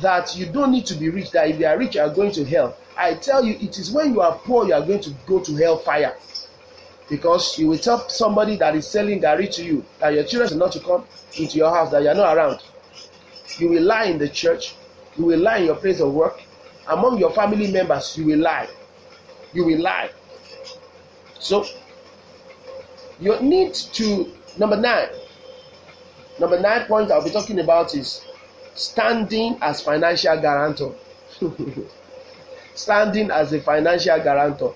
that 0.00 0.36
you 0.36 0.46
don't 0.46 0.72
need 0.72 0.86
to 0.86 0.94
be 0.94 1.08
rich, 1.08 1.30
that 1.32 1.48
if 1.50 1.58
you 1.58 1.66
are 1.66 1.78
rich, 1.78 1.94
you 1.94 2.00
are 2.00 2.12
going 2.12 2.32
to 2.32 2.44
hell. 2.44 2.76
I 2.96 3.14
tell 3.14 3.44
you, 3.44 3.56
it 3.60 3.78
is 3.78 3.90
when 3.90 4.12
you 4.12 4.20
are 4.20 4.34
poor, 4.38 4.66
you 4.66 4.74
are 4.74 4.84
going 4.84 5.00
to 5.00 5.10
go 5.26 5.40
to 5.40 5.56
hell 5.56 5.78
fire. 5.78 6.16
Because 7.08 7.58
you 7.58 7.68
will 7.68 7.78
tell 7.78 8.08
somebody 8.08 8.56
that 8.56 8.76
is 8.76 8.86
selling 8.86 9.20
garri 9.20 9.52
to 9.54 9.64
you 9.64 9.84
that 9.98 10.14
your 10.14 10.24
children 10.24 10.52
are 10.54 10.56
not 10.56 10.72
to 10.72 10.80
come 10.80 11.04
into 11.36 11.58
your 11.58 11.70
house, 11.70 11.90
that 11.90 12.02
you 12.02 12.08
are 12.08 12.14
not 12.14 12.36
around. 12.36 12.60
You 13.58 13.68
will 13.68 13.82
lie 13.82 14.04
in 14.04 14.18
the 14.18 14.28
church. 14.28 14.74
You 15.16 15.24
will 15.26 15.40
lie 15.40 15.58
in 15.58 15.66
your 15.66 15.76
place 15.76 16.00
of 16.00 16.12
work. 16.12 16.40
Among 16.88 17.18
your 17.18 17.30
family 17.32 17.70
members, 17.70 18.16
you 18.16 18.24
will 18.26 18.38
lie. 18.38 18.68
You 19.52 19.64
will 19.66 19.80
lie. 19.80 20.10
So, 21.38 21.64
you 23.20 23.38
need 23.40 23.74
to, 23.74 24.32
number 24.58 24.76
nine, 24.76 25.08
number 26.38 26.58
nine 26.60 26.86
point 26.86 27.10
I'll 27.10 27.22
be 27.24 27.30
talking 27.30 27.60
about 27.60 27.94
is 27.94 28.24
standing 28.74 29.58
as 29.60 29.80
financial 29.82 30.40
guarantor. 30.40 30.94
standing 32.74 33.30
as 33.30 33.52
a 33.52 33.60
financial 33.60 34.18
guarantor. 34.20 34.74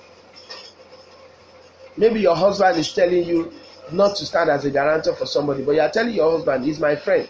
Maybe 1.97 2.21
your 2.21 2.37
husband 2.37 2.79
is 2.79 2.93
telling 2.93 3.25
you 3.25 3.53
not 3.93 4.17
to 4.17 4.27
stand 4.27 4.51
as 4.51 4.65
a 4.65 4.71
guarantor 4.71 5.15
for 5.15 5.27
somebody, 5.27 5.63
but 5.63 5.73
you 5.73 5.81
are 5.81 5.91
telling 5.91 6.15
your 6.15 6.31
husband, 6.33 6.65
he's 6.65 6.81
my 6.81 6.97
friend. 6.97 7.29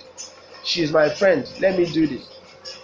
She's 0.64 0.90
my 0.90 1.08
friend. 1.10 1.48
Let 1.60 1.78
me 1.78 1.84
do 1.84 2.06
this. 2.06 2.26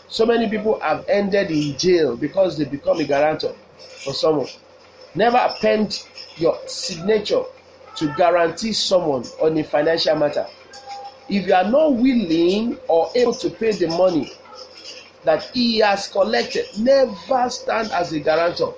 So 0.08 0.26
many 0.26 0.48
people 0.48 0.78
have 0.80 1.04
ended 1.08 1.50
in 1.50 1.78
jail 1.78 2.16
because 2.16 2.58
they 2.58 2.64
become 2.64 3.00
a 3.00 3.04
guarantor 3.04 3.54
for 4.04 4.12
someone. 4.12 4.48
Never 5.14 5.38
append 5.38 6.06
your 6.36 6.58
signature 6.66 7.42
to 7.96 8.14
guarantee 8.16 8.72
someone 8.72 9.24
on 9.40 9.56
a 9.56 9.64
financial 9.64 10.16
matter. 10.16 10.46
If 11.28 11.46
you 11.46 11.54
are 11.54 11.68
not 11.70 11.94
willing 11.94 12.76
or 12.88 13.10
able 13.14 13.34
to 13.34 13.50
pay 13.50 13.72
the 13.72 13.88
money 13.88 14.32
that 15.24 15.44
he 15.54 15.78
has 15.78 16.08
collected, 16.08 16.66
never 16.78 17.48
stand 17.50 17.90
as 17.92 18.12
a 18.12 18.20
guarantor. 18.20 18.74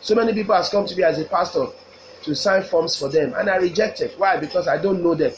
So 0.00 0.14
many 0.14 0.32
people 0.32 0.54
has 0.54 0.68
come 0.68 0.86
to 0.86 0.96
me 0.96 1.02
as 1.02 1.18
a 1.18 1.24
pastor 1.24 1.66
to 2.22 2.34
sign 2.34 2.62
forms 2.62 2.96
for 2.98 3.08
them, 3.08 3.34
and 3.36 3.48
I 3.50 3.56
rejected. 3.56 4.12
Why? 4.16 4.38
Because 4.38 4.66
I 4.66 4.78
don't 4.78 5.02
know 5.02 5.14
them. 5.14 5.32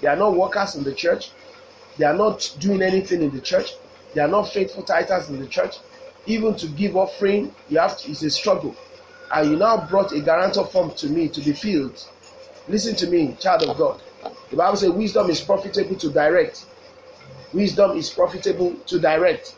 They 0.00 0.08
are 0.08 0.16
not 0.16 0.36
workers 0.36 0.74
in 0.76 0.84
the 0.84 0.94
church. 0.94 1.30
They 1.98 2.04
are 2.04 2.16
not 2.16 2.54
doing 2.58 2.82
anything 2.82 3.22
in 3.22 3.30
the 3.30 3.40
church. 3.40 3.72
They 4.14 4.20
are 4.20 4.28
not 4.28 4.52
faithful 4.52 4.82
tithers 4.82 5.28
in 5.28 5.38
the 5.38 5.46
church. 5.46 5.76
Even 6.26 6.54
to 6.56 6.66
give 6.68 6.96
offering, 6.96 7.54
you 7.68 7.78
have 7.78 7.98
to, 7.98 8.10
it's 8.10 8.22
a 8.22 8.30
struggle. 8.30 8.74
And 9.32 9.50
you 9.50 9.56
now 9.56 9.86
brought 9.86 10.12
a 10.12 10.20
guarantor 10.20 10.64
form 10.66 10.92
to 10.96 11.08
me 11.08 11.28
to 11.28 11.40
be 11.40 11.52
filled. 11.52 12.04
Listen 12.68 12.94
to 12.96 13.06
me, 13.08 13.36
child 13.40 13.64
of 13.64 13.76
God. 13.76 14.00
The 14.50 14.56
Bible 14.56 14.76
says 14.76 14.90
wisdom 14.90 15.30
is 15.30 15.40
profitable 15.40 15.96
to 15.96 16.10
direct. 16.10 16.66
Wisdom 17.52 17.96
is 17.96 18.10
profitable 18.10 18.74
to 18.86 18.98
direct. 19.00 19.54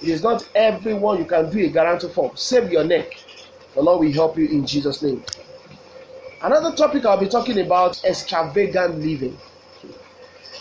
It 0.00 0.08
is 0.08 0.22
not 0.22 0.48
everyone 0.54 1.18
you 1.18 1.24
can 1.24 1.50
do 1.50 1.64
a 1.64 1.68
guarantor 1.68 2.08
for. 2.08 2.36
Save 2.36 2.70
your 2.70 2.84
neck. 2.84 3.16
The 3.74 3.82
Lord 3.82 4.04
will 4.04 4.12
help 4.12 4.38
you 4.38 4.46
in 4.46 4.66
Jesus' 4.66 5.02
name. 5.02 5.24
Another 6.42 6.76
topic 6.76 7.04
I'll 7.06 7.18
be 7.18 7.28
talking 7.28 7.58
about 7.58 8.04
extravagant 8.04 9.00
living, 9.00 9.38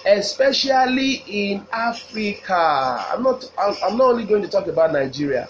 especially 0.06 1.24
in 1.28 1.66
Africa. 1.72 3.06
I'm 3.10 3.24
not. 3.24 3.52
I'm 3.58 3.98
not 3.98 4.12
only 4.12 4.26
going 4.26 4.42
to 4.42 4.48
talk 4.50 4.68
about 4.68 4.92
Nigeria. 4.94 5.48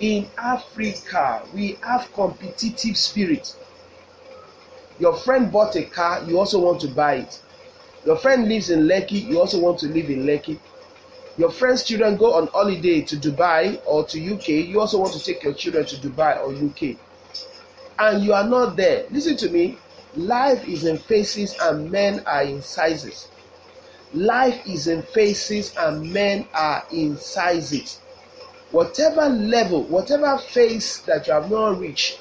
In 0.00 0.26
Africa, 0.38 1.42
we 1.54 1.72
have 1.82 2.10
competitive 2.14 2.96
spirit. 2.96 3.54
Your 4.98 5.14
friend 5.14 5.50
bought 5.52 5.76
a 5.76 5.84
car, 5.84 6.22
you 6.24 6.38
also 6.38 6.58
want 6.58 6.80
to 6.82 6.88
buy 6.88 7.14
it. 7.16 7.40
Your 8.06 8.16
friend 8.16 8.48
lives 8.48 8.70
in 8.70 8.80
Lekki, 8.80 9.26
you 9.26 9.38
also 9.38 9.58
want 9.58 9.78
to 9.80 9.86
live 9.86 10.08
in 10.08 10.24
Lekki. 10.24 10.58
Your 11.36 11.50
friend's 11.50 11.84
children 11.84 12.16
go 12.16 12.34
on 12.34 12.48
holiday 12.48 13.02
to 13.02 13.16
Dubai 13.16 13.80
or 13.86 14.04
to 14.06 14.34
UK, 14.34 14.48
you 14.48 14.80
also 14.80 14.98
want 14.98 15.12
to 15.14 15.22
take 15.22 15.42
your 15.42 15.54
children 15.54 15.84
to 15.86 15.96
Dubai 15.96 16.38
or 16.40 16.52
UK. 16.52 16.96
And 17.98 18.22
you 18.24 18.32
are 18.32 18.44
not 18.44 18.76
there. 18.76 19.06
Listen 19.10 19.36
to 19.38 19.50
me. 19.50 19.78
Life 20.16 20.66
is 20.66 20.84
in 20.84 20.98
phases 20.98 21.54
and 21.62 21.90
men 21.90 22.22
are 22.26 22.42
in 22.42 22.60
sizes. 22.62 23.28
Life 24.12 24.66
is 24.66 24.88
in 24.88 25.02
phases 25.02 25.72
and 25.76 26.12
men 26.12 26.48
are 26.52 26.84
in 26.90 27.16
sizes. 27.16 28.00
Whatever 28.72 29.28
level, 29.28 29.84
whatever 29.84 30.36
phase 30.38 31.00
that 31.02 31.26
you 31.26 31.32
have 31.32 31.50
not 31.50 31.78
reached, 31.78 32.20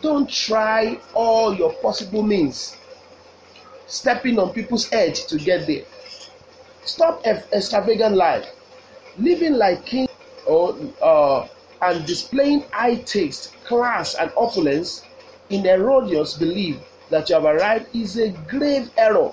don't 0.00 0.30
try 0.30 0.98
all 1.14 1.54
your 1.54 1.72
possible 1.74 2.22
means 2.22 2.76
stepping 3.86 4.38
on 4.38 4.52
people's 4.52 4.92
edge 4.92 5.26
to 5.26 5.38
get 5.38 5.66
there. 5.66 5.84
Stop 6.84 7.26
extravagant 7.26 8.16
life, 8.16 8.46
living 9.18 9.54
like 9.54 9.84
king 9.86 10.08
or 10.46 10.76
uh, 11.02 11.46
and 11.82 12.06
displaying 12.06 12.64
high 12.70 12.96
taste, 12.96 13.54
class, 13.64 14.14
and 14.14 14.30
opulence 14.36 15.04
in 15.50 15.66
erroneous 15.66 16.34
belief 16.34 16.76
that 17.10 17.28
you 17.28 17.34
have 17.34 17.44
arrived 17.44 17.94
is 17.94 18.18
a 18.18 18.30
grave 18.48 18.90
error. 18.96 19.32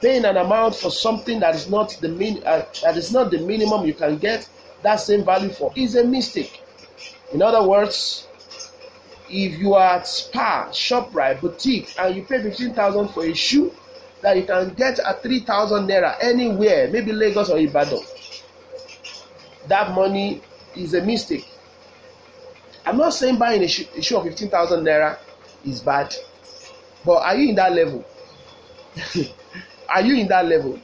Paying 0.00 0.24
an 0.26 0.36
amount 0.36 0.74
for 0.76 0.90
something 0.90 1.40
that 1.40 1.54
is 1.54 1.70
not 1.70 1.96
the 2.00 2.08
min- 2.08 2.42
uh, 2.44 2.66
that 2.82 2.96
is 2.96 3.12
not 3.12 3.30
the 3.30 3.38
minimum 3.38 3.86
you 3.86 3.94
can 3.94 4.18
get 4.18 4.48
that 4.82 4.96
same 4.96 5.24
value 5.24 5.48
for 5.48 5.72
is 5.74 5.96
a 5.96 6.04
mistake. 6.04 6.62
In 7.32 7.40
other 7.42 7.66
words, 7.66 8.28
if 9.28 9.58
you 9.58 9.74
are 9.74 9.96
at 9.96 10.06
Spar, 10.06 10.68
Shoprite, 10.68 11.40
boutique, 11.40 11.94
and 11.98 12.14
you 12.14 12.22
pay 12.24 12.42
fifteen 12.42 12.74
thousand 12.74 13.08
for 13.08 13.24
a 13.24 13.34
shoe 13.34 13.72
that 14.22 14.36
you 14.36 14.44
can 14.44 14.74
get 14.74 14.98
at 14.98 15.22
three 15.22 15.40
thousand 15.40 15.88
naira 15.88 16.16
anywhere, 16.20 16.88
maybe 16.90 17.12
Lagos 17.12 17.48
or 17.48 17.58
Ibadan, 17.58 18.00
that 19.68 19.92
money 19.94 20.42
is 20.76 20.94
a 20.94 21.02
mistake. 21.02 21.48
I'm 22.84 22.98
not 22.98 23.14
saying 23.14 23.38
buying 23.38 23.62
a 23.62 23.68
shoe, 23.68 23.86
a 23.96 24.02
shoe 24.02 24.18
of 24.18 24.24
fifteen 24.24 24.50
thousand 24.50 24.84
naira 24.84 25.18
is 25.64 25.80
bad, 25.80 26.14
but 27.04 27.22
are 27.22 27.34
you 27.34 27.48
in 27.48 27.54
that 27.56 27.72
level? 27.72 28.04
are 29.88 30.02
you 30.02 30.16
in 30.16 30.28
that 30.28 30.46
level? 30.46 30.78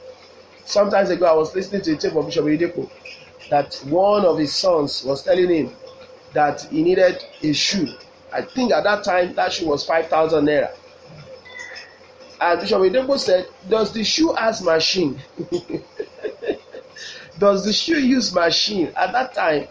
Sometimes 0.65 1.09
ago, 1.09 1.25
I 1.25 1.33
was 1.33 1.53
listening 1.55 1.81
to 1.83 1.93
a 1.93 1.97
tape 1.97 2.15
of 2.15 2.25
Bishop 2.25 2.45
Oyedepo 2.45 2.89
that 3.49 3.75
one 3.89 4.25
of 4.25 4.37
his 4.37 4.53
sons 4.53 5.03
was 5.03 5.23
telling 5.23 5.49
him 5.49 5.71
that 6.33 6.61
he 6.71 6.81
needed 6.81 7.23
a 7.41 7.53
shoe 7.53 7.87
I 8.33 8.41
think 8.41 8.71
at 8.71 8.83
that 8.83 9.03
time 9.03 9.35
that 9.35 9.53
shoe 9.53 9.67
was 9.67 9.85
five 9.85 10.07
thousand 10.07 10.45
naira. 10.47 10.71
And 12.41 12.59
Bishop 12.59 12.79
Oyedepo 12.81 13.17
said, 13.19 13.47
Does 13.69 13.93
the 13.93 14.03
shoe 14.03 14.33
has 14.33 14.61
machine? 14.61 15.21
Does 17.39 17.63
the 17.65 17.71
shoe 17.73 17.99
use 17.99 18.33
machine? 18.33 18.91
At 18.97 19.11
that 19.13 19.33
time, 19.35 19.67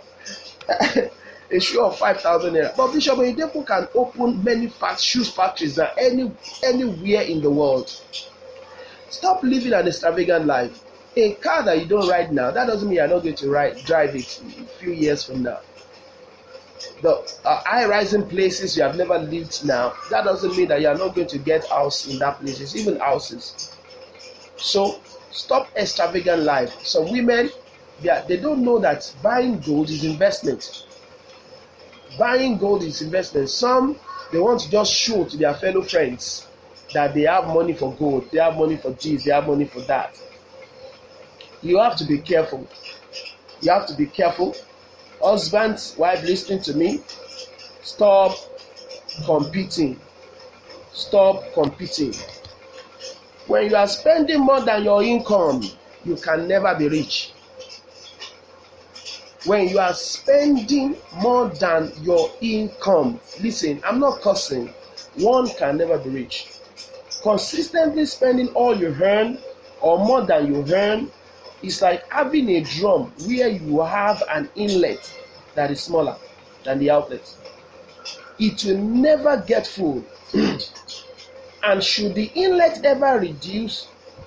a 1.51 1.59
shoe 1.61 1.85
of 1.85 1.99
five 1.99 2.21
thousand 2.21 2.55
naira. 2.55 2.77
But 2.77 2.92
Bishop 2.92 3.18
Oyedepo 3.18 3.66
can 3.66 3.88
open 3.97 4.42
many 4.45 4.73
shoes 4.99 5.29
factories 5.29 5.75
than 5.75 5.88
any 5.99 6.31
anywhere 6.62 7.23
in 7.23 7.42
the 7.42 7.51
world. 7.51 7.90
Stop 9.12 9.42
living 9.42 9.72
an 9.72 9.87
extravagant 9.87 10.46
life. 10.46 10.83
A 11.16 11.35
car 11.35 11.62
that 11.62 11.79
you 11.79 11.87
don't 11.87 12.09
ride 12.09 12.33
now, 12.33 12.51
that 12.51 12.66
doesn't 12.66 12.88
mean 12.88 12.96
you're 12.96 13.09
not 13.09 13.22
going 13.22 13.37
to 13.37 13.51
ride 13.51 13.77
drive 13.85 14.16
it 14.16 14.42
a 14.61 14.64
few 14.79 14.92
years 14.92 15.22
from 15.25 15.42
now 15.42 15.61
the 17.03 17.11
uh, 17.44 17.62
high 17.64 17.87
rising 17.87 18.27
places 18.29 18.77
you 18.77 18.83
have 18.83 18.96
never 18.96 19.18
lived 19.18 19.64
now, 19.64 19.92
that 20.11 20.25
doesn't 20.25 20.57
mean 20.57 20.68
that 20.68 20.81
you 20.81 20.88
are 20.88 20.96
not 20.96 21.14
going 21.14 21.27
to 21.29 21.38
get 21.38 21.66
house 21.68 22.07
in 22.07 22.18
that 22.18 22.40
places, 22.40 22.77
even 22.77 22.98
houses. 22.98 23.77
So 24.57 25.01
stop 25.31 25.68
extravagant 25.77 26.42
life. 26.42 26.75
Some 26.85 27.11
women, 27.11 27.51
they, 28.01 28.09
are, 28.09 28.25
they 28.27 28.37
don't 28.37 28.64
know 28.64 28.79
that 28.79 29.12
buying 29.22 29.59
gold 29.61 29.90
is 29.90 30.05
investment. 30.05 30.87
Buying 32.18 32.59
gold 32.59 32.83
is 32.83 33.03
investment. 33.03 33.51
Some 33.51 33.98
they 34.33 34.38
want 34.38 34.61
to 34.61 34.70
just 34.70 34.92
show 34.92 35.25
to 35.25 35.37
their 35.37 35.55
fellow 35.55 35.83
friends 35.83 36.46
that 36.95 37.15
they 37.15 37.23
have 37.23 37.47
money 37.47 37.73
for 37.75 37.95
gold, 37.95 38.31
they 38.31 38.39
have 38.39 38.57
money 38.57 38.77
for 38.77 38.91
this, 38.91 39.25
they 39.25 39.33
have 39.33 39.47
money 39.47 39.65
for 39.65 39.81
that. 39.83 40.19
You 41.63 41.79
have 41.79 41.97
to 41.97 42.05
be 42.05 42.19
careful. 42.19 42.67
You 43.61 43.71
have 43.71 43.87
to 43.87 43.95
be 43.95 44.07
careful 44.07 44.55
Husbands, 45.23 45.95
wife 45.97 46.21
listening 46.25 46.61
to 46.63 46.75
me, 46.75 47.01
stop 47.83 48.37
competing. 49.25 50.01
Stop 50.93 51.45
competing. 51.55 52.13
When 53.47 53.71
you 53.71 53.77
are 53.77 53.87
spending 53.87 54.41
more 54.41 54.61
than 54.63 54.83
your 54.83 55.03
income, 55.05 55.63
you 56.05 56.17
can 56.17 56.49
never 56.49 56.75
be 56.75 56.89
rich. 56.89 57.33
When 59.45 59.69
you 59.69 59.79
are 59.79 59.95
spending 59.95 60.97
more 61.15 61.49
than 61.51 61.93
your 62.01 62.31
income, 62.41 63.21
listen, 63.41 63.81
I'm 63.85 64.01
not 64.01 64.21
cursing, 64.23 64.75
One 65.19 65.47
can 65.51 65.77
never 65.77 65.99
be 65.99 66.11
rich. 66.11 66.49
Consistently 67.23 68.05
spending 68.05 68.49
all 68.49 68.77
you 68.77 68.97
earn 69.01 69.39
or 69.81 69.99
more 70.05 70.23
than 70.23 70.53
you 70.53 70.75
earn 70.75 71.11
is 71.63 71.81
like 71.81 72.09
having 72.11 72.49
a 72.51 72.61
drum 72.63 73.13
where 73.27 73.49
you 73.49 73.81
have 73.81 74.23
an 74.31 74.51
inlet 74.57 75.13
that 75.55 75.71
is 75.71 75.81
smaller 75.81 76.17
than 76.65 76.81
the 76.81 76.91
outlet. 76.91 77.23
It 78.41 78.65
will 78.65 78.79
never 78.79 79.37
get 79.47 79.67
full. 79.69 80.05
and 81.63 81.83
should 81.83 82.15
the 82.17 82.31
inlet 82.35 82.85
ever 82.85 83.21
reduce 83.21 83.87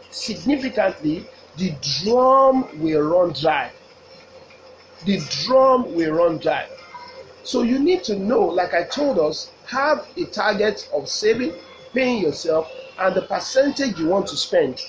significantly, 0.10 1.28
the 1.58 1.74
drum 2.04 2.68
will 2.82 3.02
run 3.02 3.34
dry. 3.34 3.72
The 5.06 5.20
drum 5.44 5.94
will 5.96 6.14
run 6.14 6.38
dry. 6.38 6.68
So 7.44 7.64
you 7.64 7.78
need 7.78 8.04
to 8.06 8.18
know, 8.18 8.42
like 8.42 8.74
I 8.74 8.84
told 8.84 9.20
us, 9.20 9.52
have 9.68 10.08
a 10.16 10.26
target 10.26 10.90
of 10.94 11.10
saving, 11.10 11.54
paying 11.94 12.22
yourself, 12.24 12.72
and 13.00 13.16
the 13.16 13.22
percentage 13.24 14.00
you 14.00 14.08
want 14.08 14.28
to 14.28 14.38
spend. 14.38 14.80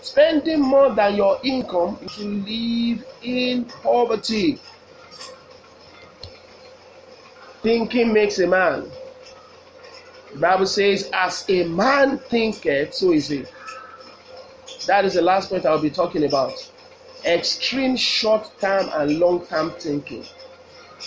Spending 0.00 0.60
more 0.60 0.94
than 0.94 1.16
your 1.16 1.38
income 1.42 1.98
to 2.16 2.24
live 2.24 3.04
in 3.22 3.64
poverty. 3.82 4.60
Thinking 7.62 8.12
makes 8.12 8.38
a 8.38 8.46
man. 8.46 8.90
The 10.32 10.38
Bible 10.38 10.66
says, 10.66 11.10
as 11.12 11.44
a 11.48 11.64
man 11.64 12.18
thinketh, 12.18 12.94
so 12.94 13.12
is 13.12 13.28
he. 13.28 13.44
That 14.86 15.04
is 15.04 15.14
the 15.14 15.22
last 15.22 15.50
point 15.50 15.66
I'll 15.66 15.80
be 15.80 15.90
talking 15.90 16.24
about. 16.24 16.52
Extreme 17.24 17.96
short 17.96 18.48
term 18.60 18.88
and 18.92 19.18
long 19.18 19.44
term 19.46 19.72
thinking. 19.72 20.24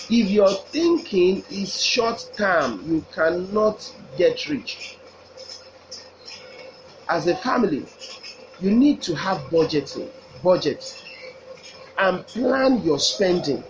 If 0.10 0.30
your 0.30 0.50
thinking 0.50 1.44
is 1.50 1.82
short 1.82 2.30
term, 2.36 2.84
you 2.86 3.06
cannot 3.14 3.90
get 4.18 4.48
rich. 4.50 4.99
As 7.10 7.26
a 7.26 7.36
family, 7.36 7.88
you 8.62 8.70
need 8.70 9.02
to 9.02 9.16
have 9.16 9.40
budgeting, 9.50 10.10
budget, 10.44 10.96
and 11.98 12.26
plan 12.28 12.84
your 12.84 13.00
spending. 13.00 13.64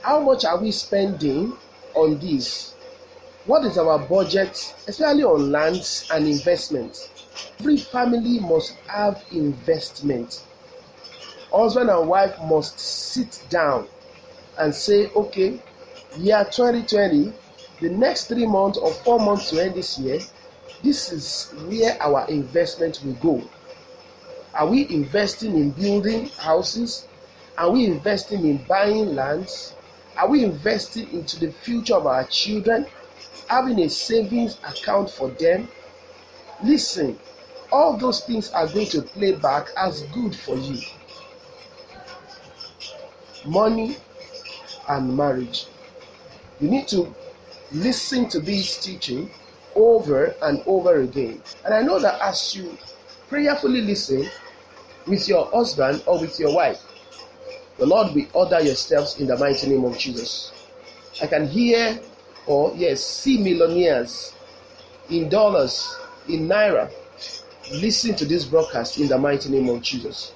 How 0.00 0.18
much 0.18 0.44
are 0.44 0.58
we 0.58 0.72
spending 0.72 1.56
on 1.94 2.18
this? 2.18 2.74
What 3.46 3.64
is 3.64 3.78
our 3.78 3.96
budget, 4.00 4.74
especially 4.88 5.22
on 5.22 5.52
lands 5.52 6.08
and 6.12 6.26
investments? 6.26 7.10
Every 7.60 7.76
family 7.76 8.40
must 8.40 8.74
have 8.88 9.24
investment. 9.30 10.42
Husband 11.52 11.90
and 11.90 12.08
wife 12.08 12.34
must 12.42 12.76
sit 12.80 13.40
down 13.50 13.86
and 14.58 14.74
say, 14.74 15.10
okay, 15.14 15.60
year 16.18 16.44
2020, 16.50 17.32
the 17.80 17.88
next 17.90 18.26
three 18.26 18.46
months 18.46 18.78
or 18.78 18.92
four 18.92 19.20
months 19.20 19.50
to 19.50 19.62
end 19.62 19.76
this 19.76 19.96
year, 19.96 20.18
this 20.82 21.12
is 21.12 21.52
where 21.68 22.00
our 22.02 22.26
investment 22.28 23.00
will 23.04 23.14
go. 23.14 23.48
Are 24.54 24.66
we 24.66 24.88
investing 24.90 25.56
in 25.56 25.70
building 25.70 26.26
houses? 26.38 27.06
Are 27.56 27.70
we 27.70 27.86
investing 27.86 28.44
in 28.46 28.64
buying 28.64 29.14
lands? 29.14 29.74
Are 30.16 30.28
we 30.28 30.44
investing 30.44 31.10
into 31.12 31.38
the 31.38 31.52
future 31.52 31.94
of 31.94 32.06
our 32.06 32.24
children? 32.24 32.86
Having 33.48 33.80
a 33.80 33.88
savings 33.88 34.58
account 34.66 35.10
for 35.10 35.30
them? 35.30 35.68
Listen, 36.62 37.18
all 37.70 37.96
those 37.96 38.24
things 38.24 38.50
are 38.50 38.66
going 38.66 38.86
to 38.88 39.02
play 39.02 39.32
back 39.32 39.68
as 39.76 40.02
good 40.12 40.34
for 40.34 40.56
you. 40.56 40.80
Money 43.46 43.96
and 44.88 45.16
marriage. 45.16 45.66
You 46.60 46.68
need 46.68 46.88
to 46.88 47.14
listen 47.72 48.28
to 48.28 48.40
this 48.40 48.78
teaching 48.78 49.30
over 49.74 50.34
and 50.42 50.62
over 50.66 51.00
again. 51.00 51.42
And 51.64 51.74
I 51.74 51.82
know 51.82 51.98
that 51.98 52.20
as 52.20 52.54
you 52.54 52.76
prayerfully 53.28 53.82
listen 53.82 54.28
with 55.06 55.28
your 55.28 55.46
husband 55.46 56.02
or 56.06 56.20
with 56.20 56.38
your 56.38 56.54
wife, 56.54 56.80
the 57.78 57.86
Lord 57.86 58.14
will 58.14 58.26
order 58.34 58.60
your 58.60 58.74
steps 58.74 59.18
in 59.18 59.26
the 59.26 59.36
mighty 59.36 59.68
name 59.68 59.84
of 59.84 59.98
Jesus. 59.98 60.52
I 61.20 61.26
can 61.26 61.48
hear 61.48 62.00
or 62.46 62.72
yes, 62.76 63.04
see 63.04 63.38
millionaires 63.38 64.34
in 65.10 65.28
dollars, 65.28 65.96
in 66.28 66.48
naira, 66.48 66.90
listen 67.72 68.14
to 68.16 68.24
this 68.24 68.44
broadcast 68.44 68.98
in 68.98 69.08
the 69.08 69.18
mighty 69.18 69.48
name 69.50 69.68
of 69.68 69.82
Jesus. 69.82 70.32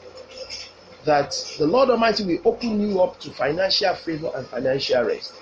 That 1.05 1.31
the 1.59 1.66
Lord 1.66 1.90
Almighty 1.90 2.25
will 2.25 2.40
open 2.44 2.81
you 2.81 3.01
up 3.01 3.20
to 3.20 3.31
financial 3.31 3.94
favor 3.94 4.31
and 4.35 4.46
financial 4.46 5.03
rest 5.05 5.33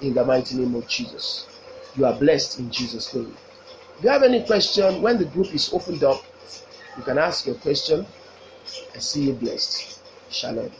in 0.00 0.14
the 0.14 0.24
mighty 0.24 0.56
name 0.56 0.74
of 0.74 0.86
Jesus. 0.88 1.46
You 1.96 2.06
are 2.06 2.14
blessed 2.14 2.58
in 2.60 2.70
Jesus' 2.70 3.14
name. 3.14 3.36
If 3.98 4.04
you 4.04 4.10
have 4.10 4.22
any 4.24 4.44
question, 4.44 5.02
when 5.02 5.18
the 5.18 5.26
group 5.26 5.54
is 5.54 5.72
opened 5.72 6.04
up, 6.04 6.22
you 6.96 7.02
can 7.04 7.18
ask 7.18 7.46
your 7.46 7.56
question. 7.56 8.06
I 8.94 8.98
see 8.98 9.24
you 9.24 9.34
blessed. 9.34 10.00
Shalom. 10.30 10.70